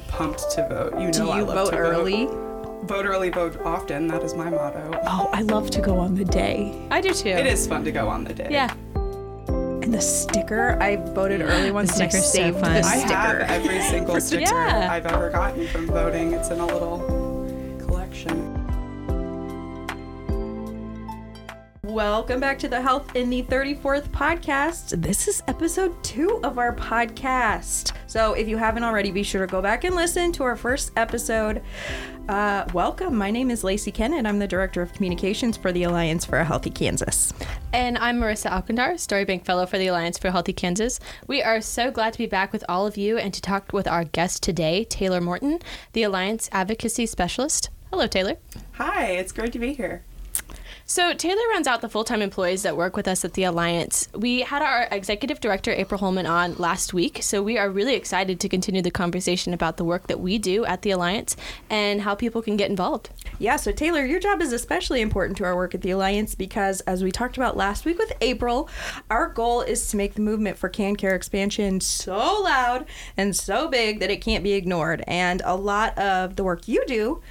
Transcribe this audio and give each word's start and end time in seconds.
I'm 0.00 0.06
pumped 0.08 0.50
to 0.52 0.66
vote. 0.68 0.94
You 0.98 1.06
know, 1.06 1.10
Do 1.12 1.30
I 1.30 1.38
you 1.40 1.44
love 1.44 1.54
vote 1.66 1.70
to 1.72 1.76
early? 1.76 2.26
Vote 2.84 3.04
early, 3.04 3.28
vote 3.28 3.60
often. 3.64 4.06
That 4.06 4.22
is 4.22 4.34
my 4.34 4.48
motto. 4.48 4.98
Oh, 5.06 5.28
I 5.32 5.42
love 5.42 5.70
to 5.72 5.80
go 5.82 5.98
on 5.98 6.14
the 6.14 6.24
day. 6.24 6.86
I 6.90 7.00
do 7.02 7.12
too. 7.12 7.28
It 7.28 7.46
is 7.46 7.66
fun 7.66 7.84
to 7.84 7.92
go 7.92 8.08
on 8.08 8.24
the 8.24 8.32
day. 8.32 8.48
Yeah. 8.50 8.72
And 9.46 9.92
the 9.92 10.00
sticker, 10.00 10.78
I 10.80 10.96
voted 10.96 11.42
early 11.42 11.70
once 11.70 11.92
and 11.94 12.04
I 12.04 12.08
sticker's 12.08 12.32
so 12.32 12.52
fun. 12.52 12.72
the 12.74 12.78
I 12.80 12.98
sticker. 12.98 13.14
have 13.14 13.50
every 13.50 13.80
single 13.90 14.20
sticker 14.22 14.42
Yeah. 14.42 14.88
I've 14.90 15.04
ever 15.06 15.28
gotten 15.30 15.66
from 15.68 15.86
voting. 15.88 16.32
It's 16.32 16.48
in 16.50 16.60
a 16.60 16.66
little 16.66 16.98
collection. 17.78 18.56
Welcome 21.82 22.40
back 22.40 22.58
to 22.60 22.68
the 22.68 22.80
Health 22.80 23.14
in 23.16 23.28
the 23.28 23.42
34th 23.42 24.08
podcast. 24.10 25.02
This 25.02 25.28
is 25.28 25.42
episode 25.48 26.02
two 26.02 26.40
of 26.42 26.56
our 26.58 26.74
podcast. 26.74 27.92
So 28.10 28.32
if 28.32 28.48
you 28.48 28.56
haven't 28.56 28.82
already, 28.82 29.12
be 29.12 29.22
sure 29.22 29.46
to 29.46 29.50
go 29.50 29.62
back 29.62 29.84
and 29.84 29.94
listen 29.94 30.32
to 30.32 30.42
our 30.42 30.56
first 30.56 30.90
episode. 30.96 31.62
Uh, 32.28 32.64
welcome. 32.74 33.14
My 33.14 33.30
name 33.30 33.52
is 33.52 33.62
Lacey 33.62 33.92
Kennett. 33.92 34.26
I'm 34.26 34.40
the 34.40 34.48
Director 34.48 34.82
of 34.82 34.92
Communications 34.92 35.56
for 35.56 35.70
the 35.70 35.84
Alliance 35.84 36.24
for 36.24 36.38
a 36.40 36.44
Healthy 36.44 36.70
Kansas. 36.70 37.32
And 37.72 37.96
I'm 37.98 38.18
Marissa 38.18 38.50
Alcantar, 38.50 38.94
Storybank 38.94 39.44
Fellow 39.44 39.64
for 39.64 39.78
the 39.78 39.86
Alliance 39.86 40.18
for 40.18 40.26
a 40.26 40.32
Healthy 40.32 40.54
Kansas. 40.54 40.98
We 41.28 41.40
are 41.40 41.60
so 41.60 41.92
glad 41.92 42.12
to 42.14 42.18
be 42.18 42.26
back 42.26 42.52
with 42.52 42.64
all 42.68 42.84
of 42.84 42.96
you 42.96 43.16
and 43.16 43.32
to 43.32 43.40
talk 43.40 43.72
with 43.72 43.86
our 43.86 44.02
guest 44.02 44.42
today, 44.42 44.82
Taylor 44.82 45.20
Morton, 45.20 45.60
the 45.92 46.02
Alliance 46.02 46.48
Advocacy 46.50 47.06
Specialist. 47.06 47.70
Hello, 47.92 48.08
Taylor. 48.08 48.38
Hi, 48.72 49.04
it's 49.12 49.30
great 49.30 49.52
to 49.52 49.60
be 49.60 49.72
here. 49.72 50.02
So, 50.90 51.14
Taylor 51.14 51.46
runs 51.50 51.68
out 51.68 51.82
the 51.82 51.88
full 51.88 52.02
time 52.02 52.20
employees 52.20 52.64
that 52.64 52.76
work 52.76 52.96
with 52.96 53.06
us 53.06 53.24
at 53.24 53.34
the 53.34 53.44
Alliance. 53.44 54.08
We 54.12 54.40
had 54.40 54.60
our 54.60 54.88
executive 54.90 55.38
director, 55.38 55.70
April 55.70 56.00
Holman, 56.00 56.26
on 56.26 56.56
last 56.56 56.92
week, 56.92 57.20
so 57.22 57.44
we 57.44 57.56
are 57.58 57.70
really 57.70 57.94
excited 57.94 58.40
to 58.40 58.48
continue 58.48 58.82
the 58.82 58.90
conversation 58.90 59.54
about 59.54 59.76
the 59.76 59.84
work 59.84 60.08
that 60.08 60.18
we 60.18 60.36
do 60.36 60.64
at 60.64 60.82
the 60.82 60.90
Alliance 60.90 61.36
and 61.70 62.00
how 62.00 62.16
people 62.16 62.42
can 62.42 62.56
get 62.56 62.70
involved. 62.70 63.10
Yeah, 63.38 63.54
so 63.54 63.70
Taylor, 63.70 64.04
your 64.04 64.18
job 64.18 64.42
is 64.42 64.52
especially 64.52 65.00
important 65.00 65.38
to 65.38 65.44
our 65.44 65.54
work 65.54 65.76
at 65.76 65.82
the 65.82 65.92
Alliance 65.92 66.34
because, 66.34 66.80
as 66.80 67.04
we 67.04 67.12
talked 67.12 67.36
about 67.36 67.56
last 67.56 67.84
week 67.84 67.96
with 67.96 68.12
April, 68.20 68.68
our 69.10 69.28
goal 69.28 69.60
is 69.60 69.88
to 69.92 69.96
make 69.96 70.14
the 70.14 70.22
movement 70.22 70.58
for 70.58 70.68
KanCare 70.68 71.14
expansion 71.14 71.80
so 71.80 72.42
loud 72.42 72.84
and 73.16 73.36
so 73.36 73.68
big 73.68 74.00
that 74.00 74.10
it 74.10 74.22
can't 74.22 74.42
be 74.42 74.54
ignored. 74.54 75.04
And 75.06 75.40
a 75.44 75.54
lot 75.54 75.96
of 75.96 76.34
the 76.34 76.42
work 76.42 76.66
you 76.66 76.84
do 76.88 77.22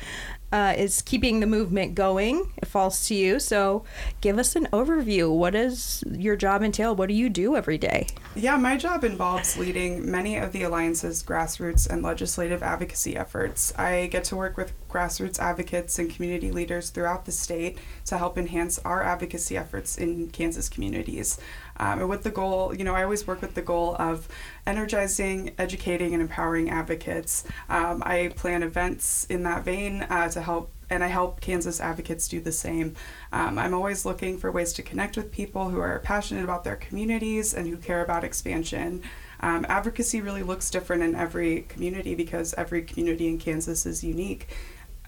uh, 0.51 0.73
is 0.77 1.01
keeping 1.01 1.39
the 1.39 1.47
movement 1.47 1.95
going. 1.95 2.51
It 2.57 2.67
falls 2.67 3.07
to 3.07 3.15
you. 3.15 3.39
So, 3.39 3.83
give 4.21 4.37
us 4.37 4.55
an 4.55 4.67
overview. 4.73 5.33
What 5.35 5.53
does 5.53 6.03
your 6.09 6.35
job 6.35 6.63
entail? 6.63 6.95
What 6.95 7.09
do 7.09 7.15
you 7.15 7.29
do 7.29 7.55
every 7.55 7.77
day? 7.77 8.07
Yeah, 8.35 8.57
my 8.57 8.77
job 8.77 9.03
involves 9.03 9.57
leading 9.57 10.09
many 10.09 10.37
of 10.37 10.51
the 10.51 10.63
Alliance's 10.63 11.23
grassroots 11.23 11.89
and 11.89 12.01
legislative 12.01 12.63
advocacy 12.63 13.15
efforts. 13.15 13.73
I 13.77 14.07
get 14.07 14.23
to 14.25 14.35
work 14.35 14.57
with 14.57 14.73
grassroots 14.89 15.39
advocates 15.39 15.99
and 15.99 16.09
community 16.09 16.51
leaders 16.51 16.89
throughout 16.89 17.25
the 17.25 17.31
state 17.31 17.77
to 18.05 18.17
help 18.17 18.37
enhance 18.37 18.79
our 18.79 19.03
advocacy 19.03 19.55
efforts 19.55 19.97
in 19.97 20.29
Kansas 20.29 20.69
communities. 20.69 21.39
Um, 21.79 21.99
and 21.99 22.09
with 22.09 22.23
the 22.23 22.31
goal, 22.31 22.75
you 22.75 22.83
know, 22.83 22.95
I 22.95 23.03
always 23.03 23.25
work 23.25 23.41
with 23.41 23.55
the 23.55 23.61
goal 23.61 23.95
of 23.99 24.27
energizing, 24.67 25.53
educating, 25.57 26.13
and 26.13 26.21
empowering 26.21 26.69
advocates. 26.69 27.43
Um, 27.69 28.03
I 28.05 28.33
plan 28.35 28.63
events 28.63 29.25
in 29.25 29.43
that 29.43 29.63
vein 29.63 30.03
uh, 30.03 30.29
to 30.29 30.41
help 30.41 30.71
and 30.89 31.03
I 31.03 31.07
help 31.07 31.39
Kansas 31.39 31.79
advocates 31.79 32.27
do 32.27 32.41
the 32.41 32.51
same. 32.51 32.95
Um, 33.31 33.59
I'm 33.59 33.73
always 33.73 34.05
looking 34.05 34.37
for 34.37 34.51
ways 34.51 34.73
to 34.73 34.81
connect 34.81 35.17
with 35.17 35.31
people 35.31 35.69
who 35.69 35.79
are 35.79 35.99
passionate 35.99 36.43
about 36.43 36.63
their 36.63 36.75
communities 36.75 37.53
and 37.53 37.67
who 37.67 37.77
care 37.77 38.03
about 38.03 38.23
expansion. 38.23 39.03
Um, 39.41 39.65
advocacy 39.69 40.21
really 40.21 40.43
looks 40.43 40.69
different 40.69 41.03
in 41.03 41.15
every 41.15 41.61
community 41.69 42.15
because 42.15 42.53
every 42.55 42.81
community 42.81 43.27
in 43.27 43.37
Kansas 43.37 43.85
is 43.85 44.03
unique. 44.03 44.49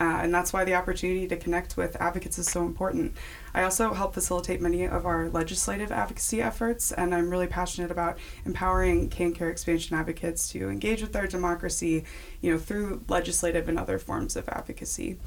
Uh, 0.01 0.17
and 0.23 0.33
that's 0.33 0.51
why 0.51 0.65
the 0.65 0.73
opportunity 0.73 1.27
to 1.27 1.37
connect 1.37 1.77
with 1.77 1.95
advocates 2.01 2.39
is 2.39 2.47
so 2.47 2.65
important. 2.65 3.15
I 3.53 3.61
also 3.61 3.93
help 3.93 4.15
facilitate 4.15 4.59
many 4.59 4.85
of 4.85 5.05
our 5.05 5.29
legislative 5.29 5.91
advocacy 5.91 6.41
efforts, 6.41 6.91
and 6.91 7.13
I'm 7.13 7.29
really 7.29 7.45
passionate 7.45 7.91
about 7.91 8.17
empowering 8.43 9.11
KanCare 9.11 9.51
expansion 9.51 9.95
advocates 9.95 10.49
to 10.53 10.71
engage 10.71 11.03
with 11.03 11.15
our 11.15 11.27
democracy, 11.27 12.03
you 12.41 12.51
know, 12.51 12.57
through 12.57 13.03
legislative 13.09 13.69
and 13.69 13.77
other 13.77 13.99
forms 13.99 14.35
of 14.35 14.49
advocacy. 14.49 15.19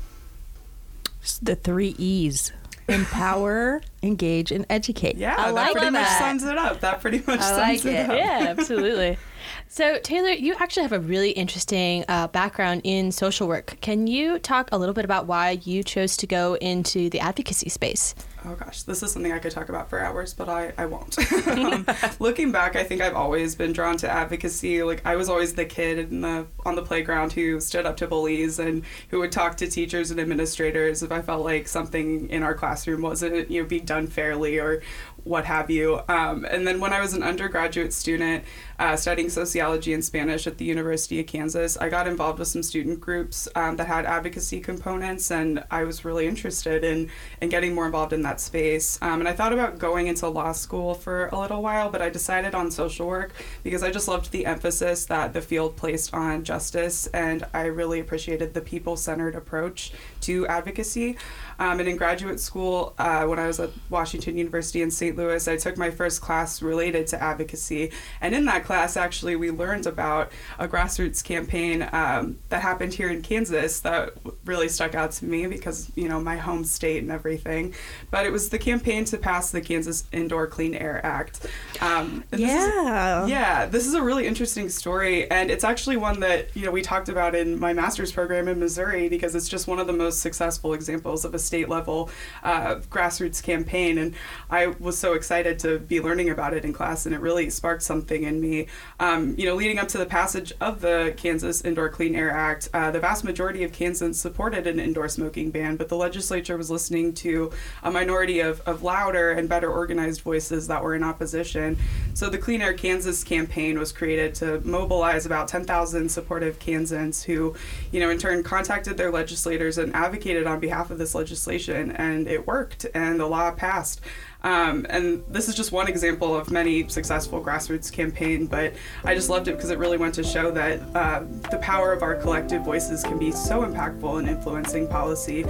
The 1.40 1.54
three 1.54 1.94
E's 1.96 2.52
empower, 2.88 3.80
engage, 4.02 4.50
and 4.50 4.66
educate. 4.68 5.14
Yeah, 5.16 5.36
I 5.38 5.44
that 5.44 5.54
like 5.54 5.72
pretty 5.76 5.90
much 5.90 6.08
sums 6.18 6.42
it 6.42 6.58
up. 6.58 6.80
That 6.80 7.00
pretty 7.00 7.22
much 7.24 7.38
I 7.38 7.76
sums 7.76 7.84
like 7.84 7.94
it, 7.94 8.00
it. 8.00 8.10
up. 8.10 8.16
Yeah, 8.16 8.46
absolutely. 8.48 9.18
So, 9.68 9.98
Taylor, 9.98 10.30
you 10.30 10.54
actually 10.58 10.82
have 10.82 10.92
a 10.92 11.00
really 11.00 11.30
interesting 11.30 12.04
uh, 12.08 12.28
background 12.28 12.82
in 12.84 13.12
social 13.12 13.48
work. 13.48 13.76
Can 13.80 14.06
you 14.06 14.38
talk 14.38 14.68
a 14.72 14.78
little 14.78 14.94
bit 14.94 15.04
about 15.04 15.26
why 15.26 15.58
you 15.64 15.82
chose 15.82 16.16
to 16.18 16.26
go 16.26 16.54
into 16.54 17.10
the 17.10 17.20
advocacy 17.20 17.68
space? 17.68 18.14
Oh 18.46 18.54
gosh, 18.54 18.82
this 18.82 19.02
is 19.02 19.10
something 19.10 19.32
I 19.32 19.38
could 19.38 19.52
talk 19.52 19.70
about 19.70 19.88
for 19.88 19.98
hours, 20.00 20.34
but 20.34 20.50
I, 20.50 20.72
I 20.76 20.84
won't. 20.84 21.16
um, 21.48 21.86
looking 22.20 22.52
back, 22.52 22.76
I 22.76 22.84
think 22.84 23.00
I've 23.00 23.14
always 23.14 23.54
been 23.54 23.72
drawn 23.72 23.96
to 23.98 24.10
advocacy. 24.10 24.82
Like 24.82 25.00
I 25.06 25.16
was 25.16 25.30
always 25.30 25.54
the 25.54 25.64
kid 25.64 25.98
in 25.98 26.20
the 26.20 26.46
on 26.66 26.74
the 26.74 26.82
playground 26.82 27.32
who 27.32 27.58
stood 27.58 27.86
up 27.86 27.96
to 27.98 28.06
bullies 28.06 28.58
and 28.58 28.82
who 29.08 29.20
would 29.20 29.32
talk 29.32 29.56
to 29.58 29.66
teachers 29.66 30.10
and 30.10 30.20
administrators 30.20 31.02
if 31.02 31.10
I 31.10 31.22
felt 31.22 31.42
like 31.42 31.66
something 31.68 32.28
in 32.28 32.42
our 32.42 32.54
classroom 32.54 33.00
wasn't 33.00 33.50
you 33.50 33.62
know 33.62 33.68
being 33.68 33.86
done 33.86 34.08
fairly 34.08 34.58
or 34.58 34.82
what 35.24 35.46
have 35.46 35.70
you. 35.70 36.00
Um, 36.08 36.44
and 36.44 36.66
then 36.66 36.80
when 36.80 36.92
I 36.92 37.00
was 37.00 37.14
an 37.14 37.22
undergraduate 37.22 37.92
student 37.92 38.44
uh, 38.78 38.96
studying 38.96 39.30
sociology 39.30 39.92
and 39.92 40.04
Spanish 40.04 40.46
at 40.46 40.58
the 40.58 40.64
University 40.64 41.20
of 41.20 41.26
Kansas, 41.26 41.76
I 41.76 41.88
got 41.88 42.06
involved 42.06 42.38
with 42.38 42.48
some 42.48 42.62
student 42.62 43.00
groups 43.00 43.48
um, 43.54 43.76
that 43.76 43.86
had 43.86 44.04
advocacy 44.04 44.60
components, 44.60 45.30
and 45.30 45.64
I 45.70 45.84
was 45.84 46.04
really 46.04 46.26
interested 46.26 46.84
in 46.84 47.10
in 47.40 47.48
getting 47.48 47.74
more 47.74 47.86
involved 47.86 48.12
in 48.12 48.22
that 48.22 48.40
space. 48.40 48.98
Um, 49.00 49.20
and 49.20 49.28
I 49.28 49.32
thought 49.32 49.52
about 49.52 49.78
going 49.78 50.06
into 50.06 50.28
law 50.28 50.52
school 50.52 50.94
for 50.94 51.28
a 51.28 51.38
little 51.38 51.62
while, 51.62 51.90
but 51.90 52.02
I 52.02 52.10
decided 52.10 52.54
on 52.54 52.70
social 52.70 53.06
work 53.06 53.32
because 53.62 53.82
I 53.82 53.90
just 53.90 54.08
loved 54.08 54.30
the 54.30 54.46
emphasis 54.46 55.06
that 55.06 55.32
the 55.32 55.40
field 55.40 55.76
placed 55.76 56.12
on 56.12 56.44
justice, 56.44 57.06
and 57.08 57.46
I 57.54 57.64
really 57.64 58.00
appreciated 58.00 58.54
the 58.54 58.60
people 58.60 58.96
centered 58.96 59.34
approach 59.34 59.92
to 60.24 60.46
advocacy. 60.46 61.16
Um, 61.58 61.78
and 61.80 61.88
in 61.88 61.96
graduate 61.96 62.40
school, 62.40 62.94
uh, 62.98 63.24
when 63.26 63.38
I 63.38 63.46
was 63.46 63.60
at 63.60 63.70
Washington 63.88 64.36
University 64.36 64.82
in 64.82 64.90
St. 64.90 65.16
Louis, 65.16 65.46
I 65.46 65.56
took 65.56 65.76
my 65.78 65.90
first 65.90 66.20
class 66.20 66.60
related 66.62 67.06
to 67.08 67.22
advocacy. 67.22 67.92
And 68.20 68.34
in 68.34 68.44
that 68.46 68.64
class, 68.64 68.96
actually, 68.96 69.36
we 69.36 69.50
learned 69.52 69.86
about 69.86 70.32
a 70.58 70.66
grassroots 70.66 71.22
campaign 71.22 71.88
um, 71.92 72.38
that 72.48 72.62
happened 72.62 72.94
here 72.94 73.08
in 73.08 73.22
Kansas 73.22 73.80
that 73.80 74.14
really 74.44 74.68
stuck 74.68 74.94
out 74.96 75.12
to 75.12 75.24
me 75.26 75.46
because, 75.46 75.92
you 75.94 76.08
know, 76.08 76.20
my 76.20 76.36
home 76.36 76.64
state 76.64 77.02
and 77.02 77.12
everything. 77.12 77.72
But 78.10 78.26
it 78.26 78.32
was 78.32 78.48
the 78.48 78.58
campaign 78.58 79.04
to 79.06 79.18
pass 79.18 79.50
the 79.52 79.60
Kansas 79.60 80.04
Indoor 80.12 80.46
Clean 80.48 80.74
Air 80.74 81.00
Act. 81.06 81.46
Um, 81.80 82.24
and 82.32 82.40
this 82.40 82.50
is- 82.50 82.74
Yeah. 82.74 83.26
yeah, 83.26 83.66
this 83.66 83.86
is 83.86 83.94
a 83.94 84.02
really 84.02 84.26
interesting 84.26 84.68
story, 84.68 85.30
and 85.30 85.50
it's 85.50 85.64
actually 85.64 85.96
one 85.96 86.20
that 86.20 86.48
you 86.56 86.64
know 86.64 86.70
we 86.70 86.82
talked 86.82 87.08
about 87.08 87.34
in 87.34 87.58
my 87.60 87.72
master's 87.72 88.10
program 88.12 88.48
in 88.48 88.58
Missouri 88.58 89.08
because 89.08 89.34
it's 89.34 89.48
just 89.48 89.66
one 89.68 89.78
of 89.78 89.86
the 89.86 89.92
most 89.92 90.13
successful 90.20 90.72
examples 90.74 91.24
of 91.24 91.34
a 91.34 91.38
state 91.38 91.68
level 91.68 92.10
uh, 92.42 92.76
grassroots 92.90 93.42
campaign, 93.42 93.98
and 93.98 94.14
I 94.50 94.66
was 94.66 94.98
so 94.98 95.14
excited 95.14 95.58
to 95.60 95.78
be 95.78 96.00
learning 96.00 96.30
about 96.30 96.54
it 96.54 96.64
in 96.64 96.72
class, 96.72 97.06
and 97.06 97.14
it 97.14 97.20
really 97.20 97.50
sparked 97.50 97.82
something 97.82 98.24
in 98.24 98.40
me. 98.40 98.66
Um, 99.00 99.34
you 99.36 99.46
know, 99.46 99.54
leading 99.54 99.78
up 99.78 99.88
to 99.88 99.98
the 99.98 100.06
passage 100.06 100.52
of 100.60 100.80
the 100.80 101.14
Kansas 101.16 101.62
Indoor 101.62 101.88
Clean 101.88 102.14
Air 102.14 102.30
Act, 102.30 102.68
uh, 102.72 102.90
the 102.90 103.00
vast 103.00 103.24
majority 103.24 103.64
of 103.64 103.72
Kansans 103.72 104.20
supported 104.20 104.66
an 104.66 104.78
indoor 104.80 105.08
smoking 105.08 105.50
ban, 105.50 105.76
but 105.76 105.88
the 105.88 105.96
legislature 105.96 106.56
was 106.56 106.70
listening 106.70 107.12
to 107.14 107.50
a 107.82 107.90
minority 107.90 108.40
of, 108.40 108.60
of 108.62 108.82
louder 108.82 109.32
and 109.32 109.48
better 109.48 109.70
organized 109.70 110.20
voices 110.22 110.66
that 110.68 110.82
were 110.82 110.94
in 110.94 111.02
opposition. 111.02 111.78
So 112.14 112.30
the 112.30 112.38
Clean 112.38 112.62
Air 112.62 112.74
Kansas 112.74 113.24
campaign 113.24 113.76
was 113.76 113.90
created 113.90 114.36
to 114.36 114.60
mobilize 114.60 115.26
about 115.26 115.48
10,000 115.48 116.08
supportive 116.08 116.60
Kansans 116.60 117.24
who, 117.24 117.56
you 117.90 117.98
know, 117.98 118.08
in 118.08 118.18
turn 118.18 118.44
contacted 118.44 118.96
their 118.96 119.10
legislators 119.10 119.78
and 119.78 119.92
advocated 119.96 120.46
on 120.46 120.60
behalf 120.60 120.92
of 120.92 120.98
this 120.98 121.16
legislation, 121.16 121.90
and 121.90 122.28
it 122.28 122.46
worked, 122.46 122.86
and 122.94 123.18
the 123.18 123.26
law 123.26 123.50
passed. 123.50 124.00
Um, 124.44 124.86
and 124.88 125.24
this 125.28 125.48
is 125.48 125.56
just 125.56 125.72
one 125.72 125.88
example 125.88 126.36
of 126.36 126.52
many 126.52 126.86
successful 126.88 127.42
grassroots 127.42 127.90
campaign, 127.90 128.46
but 128.46 128.74
I 129.02 129.16
just 129.16 129.28
loved 129.28 129.48
it 129.48 129.56
because 129.56 129.70
it 129.70 129.78
really 129.78 129.96
went 129.96 130.14
to 130.14 130.22
show 130.22 130.52
that 130.52 130.80
uh, 130.94 131.24
the 131.50 131.58
power 131.58 131.92
of 131.92 132.04
our 132.04 132.14
collective 132.14 132.62
voices 132.62 133.02
can 133.02 133.18
be 133.18 133.32
so 133.32 133.62
impactful 133.62 134.20
in 134.20 134.28
influencing 134.28 134.86
policy. 134.86 135.44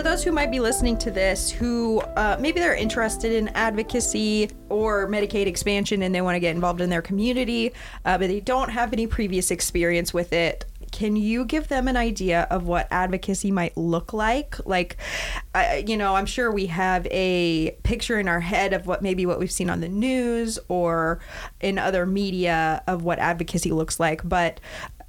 For 0.00 0.04
those 0.04 0.24
who 0.24 0.32
might 0.32 0.50
be 0.50 0.60
listening 0.60 0.96
to 0.96 1.10
this, 1.10 1.50
who 1.50 2.00
uh, 2.16 2.38
maybe 2.40 2.58
they're 2.58 2.74
interested 2.74 3.32
in 3.32 3.48
advocacy 3.48 4.50
or 4.70 5.06
Medicaid 5.06 5.44
expansion 5.44 6.00
and 6.00 6.14
they 6.14 6.22
want 6.22 6.36
to 6.36 6.40
get 6.40 6.54
involved 6.54 6.80
in 6.80 6.88
their 6.88 7.02
community, 7.02 7.74
uh, 8.06 8.16
but 8.16 8.28
they 8.28 8.40
don't 8.40 8.70
have 8.70 8.94
any 8.94 9.06
previous 9.06 9.50
experience 9.50 10.14
with 10.14 10.32
it, 10.32 10.64
can 10.90 11.16
you 11.16 11.44
give 11.44 11.68
them 11.68 11.86
an 11.86 11.98
idea 11.98 12.46
of 12.50 12.66
what 12.66 12.88
advocacy 12.90 13.50
might 13.50 13.76
look 13.76 14.14
like? 14.14 14.56
Like, 14.66 14.96
you 15.86 15.98
know, 15.98 16.16
I'm 16.16 16.24
sure 16.24 16.50
we 16.50 16.64
have 16.68 17.06
a 17.10 17.72
picture 17.82 18.18
in 18.18 18.26
our 18.26 18.40
head 18.40 18.72
of 18.72 18.86
what 18.86 19.02
maybe 19.02 19.26
what 19.26 19.38
we've 19.38 19.52
seen 19.52 19.68
on 19.68 19.82
the 19.82 19.88
news 19.90 20.58
or 20.68 21.20
in 21.60 21.76
other 21.76 22.06
media 22.06 22.82
of 22.86 23.02
what 23.02 23.18
advocacy 23.18 23.70
looks 23.70 24.00
like, 24.00 24.26
but 24.26 24.60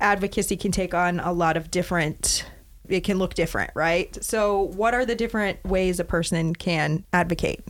advocacy 0.02 0.58
can 0.58 0.74
take 0.74 0.94
on 0.94 1.22
a 1.22 1.32
lot 1.32 1.56
of 1.56 1.72
different 1.72 2.46
it 2.92 3.04
can 3.04 3.18
look 3.18 3.34
different, 3.34 3.72
right? 3.76 4.18
So, 4.24 4.62
what 4.62 4.94
are 4.94 5.06
the 5.06 5.16
different 5.16 5.64
ways 5.66 6.00
a 6.00 6.04
person 6.04 6.54
can 6.54 7.04
advocate? 7.14 7.62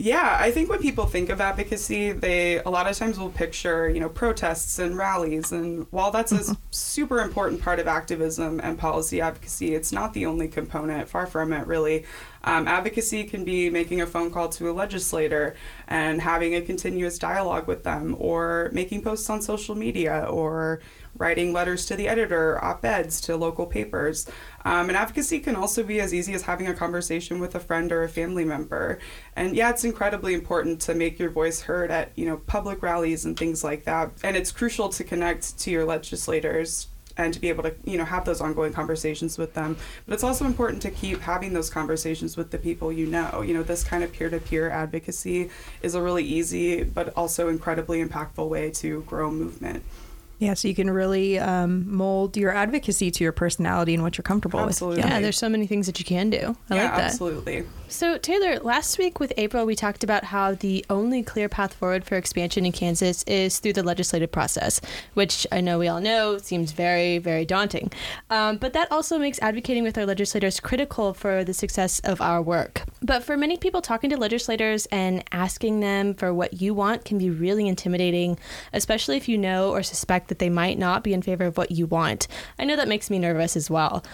Yeah, 0.00 0.36
I 0.38 0.52
think 0.52 0.70
when 0.70 0.78
people 0.78 1.06
think 1.06 1.28
of 1.28 1.40
advocacy, 1.40 2.12
they 2.12 2.58
a 2.58 2.70
lot 2.70 2.88
of 2.88 2.96
times 2.96 3.18
will 3.18 3.30
picture, 3.30 3.88
you 3.88 3.98
know, 3.98 4.08
protests 4.08 4.78
and 4.78 4.96
rallies. 4.96 5.50
And 5.50 5.88
while 5.90 6.12
that's 6.12 6.30
a 6.30 6.56
super 6.70 7.18
important 7.20 7.60
part 7.60 7.80
of 7.80 7.88
activism 7.88 8.60
and 8.62 8.78
policy 8.78 9.20
advocacy, 9.20 9.74
it's 9.74 9.90
not 9.90 10.14
the 10.14 10.24
only 10.26 10.46
component. 10.46 11.08
Far 11.08 11.26
from 11.26 11.52
it, 11.52 11.66
really. 11.66 12.04
Um, 12.44 12.68
advocacy 12.68 13.24
can 13.24 13.44
be 13.44 13.70
making 13.70 14.00
a 14.00 14.06
phone 14.06 14.30
call 14.30 14.48
to 14.50 14.70
a 14.70 14.72
legislator 14.72 15.56
and 15.88 16.22
having 16.22 16.54
a 16.54 16.60
continuous 16.60 17.18
dialogue 17.18 17.66
with 17.66 17.82
them, 17.82 18.14
or 18.20 18.70
making 18.72 19.02
posts 19.02 19.28
on 19.28 19.42
social 19.42 19.74
media, 19.74 20.28
or 20.30 20.80
writing 21.18 21.52
letters 21.52 21.84
to 21.86 21.96
the 21.96 22.08
editor, 22.08 22.62
op 22.64 22.84
eds 22.84 23.20
to 23.22 23.36
local 23.36 23.66
papers. 23.66 24.26
Um, 24.64 24.88
and 24.88 24.96
advocacy 24.96 25.40
can 25.40 25.56
also 25.56 25.82
be 25.82 26.00
as 26.00 26.14
easy 26.14 26.34
as 26.34 26.42
having 26.42 26.66
a 26.66 26.74
conversation 26.74 27.40
with 27.40 27.54
a 27.54 27.60
friend 27.60 27.92
or 27.92 28.02
a 28.02 28.08
family 28.08 28.44
member. 28.44 28.98
And 29.36 29.54
yeah, 29.56 29.70
it's 29.70 29.84
incredibly 29.84 30.34
important 30.34 30.80
to 30.82 30.94
make 30.94 31.18
your 31.18 31.30
voice 31.30 31.62
heard 31.62 31.90
at 31.90 32.12
you 32.16 32.26
know 32.26 32.38
public 32.46 32.82
rallies 32.82 33.24
and 33.24 33.36
things 33.36 33.62
like 33.62 33.84
that. 33.84 34.12
And 34.22 34.36
it's 34.36 34.52
crucial 34.52 34.88
to 34.90 35.04
connect 35.04 35.58
to 35.60 35.70
your 35.70 35.84
legislators 35.84 36.88
and 37.18 37.34
to 37.34 37.40
be 37.40 37.48
able 37.48 37.64
to 37.64 37.74
you 37.84 37.98
know 37.98 38.04
have 38.04 38.24
those 38.24 38.40
ongoing 38.40 38.72
conversations 38.72 39.36
with 39.36 39.52
them 39.54 39.76
but 40.06 40.14
it's 40.14 40.22
also 40.22 40.46
important 40.46 40.80
to 40.80 40.90
keep 40.90 41.20
having 41.20 41.52
those 41.52 41.68
conversations 41.68 42.36
with 42.36 42.50
the 42.50 42.58
people 42.58 42.92
you 42.92 43.06
know 43.06 43.42
you 43.42 43.52
know 43.52 43.62
this 43.62 43.84
kind 43.84 44.04
of 44.04 44.12
peer-to-peer 44.12 44.70
advocacy 44.70 45.50
is 45.82 45.94
a 45.94 46.00
really 46.00 46.24
easy 46.24 46.84
but 46.84 47.12
also 47.16 47.48
incredibly 47.48 48.02
impactful 48.02 48.48
way 48.48 48.70
to 48.70 49.02
grow 49.02 49.30
movement 49.30 49.82
yeah, 50.38 50.54
so 50.54 50.68
you 50.68 50.74
can 50.74 50.88
really 50.88 51.38
um, 51.38 51.90
mold 51.92 52.36
your 52.36 52.54
advocacy 52.54 53.10
to 53.10 53.24
your 53.24 53.32
personality 53.32 53.94
and 53.94 54.02
what 54.02 54.16
you're 54.16 54.22
comfortable 54.22 54.60
absolutely. 54.60 55.02
with. 55.02 55.10
Yeah, 55.10 55.20
there's 55.20 55.36
so 55.36 55.48
many 55.48 55.66
things 55.66 55.86
that 55.86 55.98
you 55.98 56.04
can 56.04 56.30
do. 56.30 56.56
I 56.70 56.76
yeah, 56.76 56.82
like 56.84 56.96
that. 56.96 57.10
Absolutely. 57.10 57.64
So, 57.90 58.18
Taylor, 58.18 58.58
last 58.60 58.98
week 58.98 59.18
with 59.18 59.32
April, 59.38 59.64
we 59.64 59.74
talked 59.74 60.04
about 60.04 60.24
how 60.24 60.54
the 60.54 60.84
only 60.90 61.22
clear 61.22 61.48
path 61.48 61.72
forward 61.72 62.04
for 62.04 62.16
expansion 62.16 62.66
in 62.66 62.72
Kansas 62.72 63.22
is 63.24 63.58
through 63.58 63.72
the 63.72 63.82
legislative 63.82 64.30
process, 64.30 64.80
which 65.14 65.46
I 65.50 65.62
know 65.62 65.78
we 65.78 65.88
all 65.88 66.00
know 66.00 66.36
seems 66.38 66.72
very, 66.72 67.16
very 67.16 67.44
daunting. 67.46 67.90
Um, 68.28 68.58
but 68.58 68.74
that 68.74 68.92
also 68.92 69.18
makes 69.18 69.38
advocating 69.40 69.82
with 69.82 69.96
our 69.96 70.04
legislators 70.04 70.60
critical 70.60 71.14
for 71.14 71.44
the 71.44 71.54
success 71.54 71.98
of 72.00 72.20
our 72.20 72.42
work. 72.42 72.82
But 73.00 73.24
for 73.24 73.36
many 73.36 73.56
people, 73.56 73.80
talking 73.80 74.10
to 74.10 74.16
legislators 74.18 74.86
and 74.86 75.24
asking 75.32 75.80
them 75.80 76.14
for 76.14 76.32
what 76.34 76.60
you 76.60 76.74
want 76.74 77.06
can 77.06 77.16
be 77.16 77.30
really 77.30 77.66
intimidating, 77.66 78.38
especially 78.72 79.16
if 79.16 79.28
you 79.28 79.38
know 79.38 79.70
or 79.70 79.82
suspect 79.82 80.27
that 80.28 80.38
they 80.38 80.48
might 80.48 80.78
not 80.78 81.02
be 81.02 81.12
in 81.12 81.22
favor 81.22 81.44
of 81.44 81.56
what 81.56 81.70
you 81.70 81.86
want. 81.86 82.28
I 82.58 82.64
know 82.64 82.76
that 82.76 82.88
makes 82.88 83.10
me 83.10 83.18
nervous 83.18 83.56
as 83.56 83.68
well. 83.70 84.04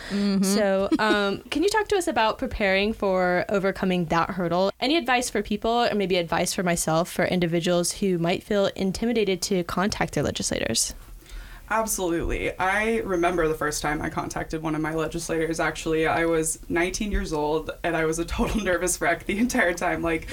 So, 0.45 0.89
um, 0.99 1.39
can 1.51 1.63
you 1.63 1.69
talk 1.69 1.89
to 1.89 1.97
us 1.97 2.09
about 2.09 2.39
preparing 2.39 2.93
for 2.93 3.45
overcoming 3.49 4.07
that 4.07 4.31
hurdle? 4.31 4.73
Any 4.81 4.97
advice 4.97 5.31
for 5.31 5.43
people, 5.43 5.71
or 5.71 5.95
maybe 5.95 6.17
advice 6.17 6.55
for 6.55 6.63
myself, 6.63 7.11
for 7.11 7.25
individuals 7.25 7.93
who 7.93 8.19
might 8.19 8.43
feel 8.43 8.67
intimidated 8.77 9.43
to 9.43 9.65
contact 9.65 10.15
their 10.15 10.25
legislators? 10.25 10.95
Absolutely. 11.71 12.57
I 12.59 12.99
remember 12.99 13.49
the 13.49 13.55
first 13.55 13.81
time 13.81 14.03
I 14.03 14.11
contacted 14.11 14.63
one 14.63 14.75
of 14.75 14.81
my 14.81 14.95
legislators. 14.95 15.61
Actually, 15.61 16.07
I 16.07 16.27
was 16.27 16.59
19 16.69 17.11
years 17.11 17.33
old 17.33 17.71
and 17.83 17.97
I 17.97 18.05
was 18.05 18.19
a 18.19 18.25
total 18.25 18.61
nervous 18.63 19.01
wreck 19.01 19.25
the 19.25 19.39
entire 19.39 19.73
time, 19.73 20.03
like 20.03 20.29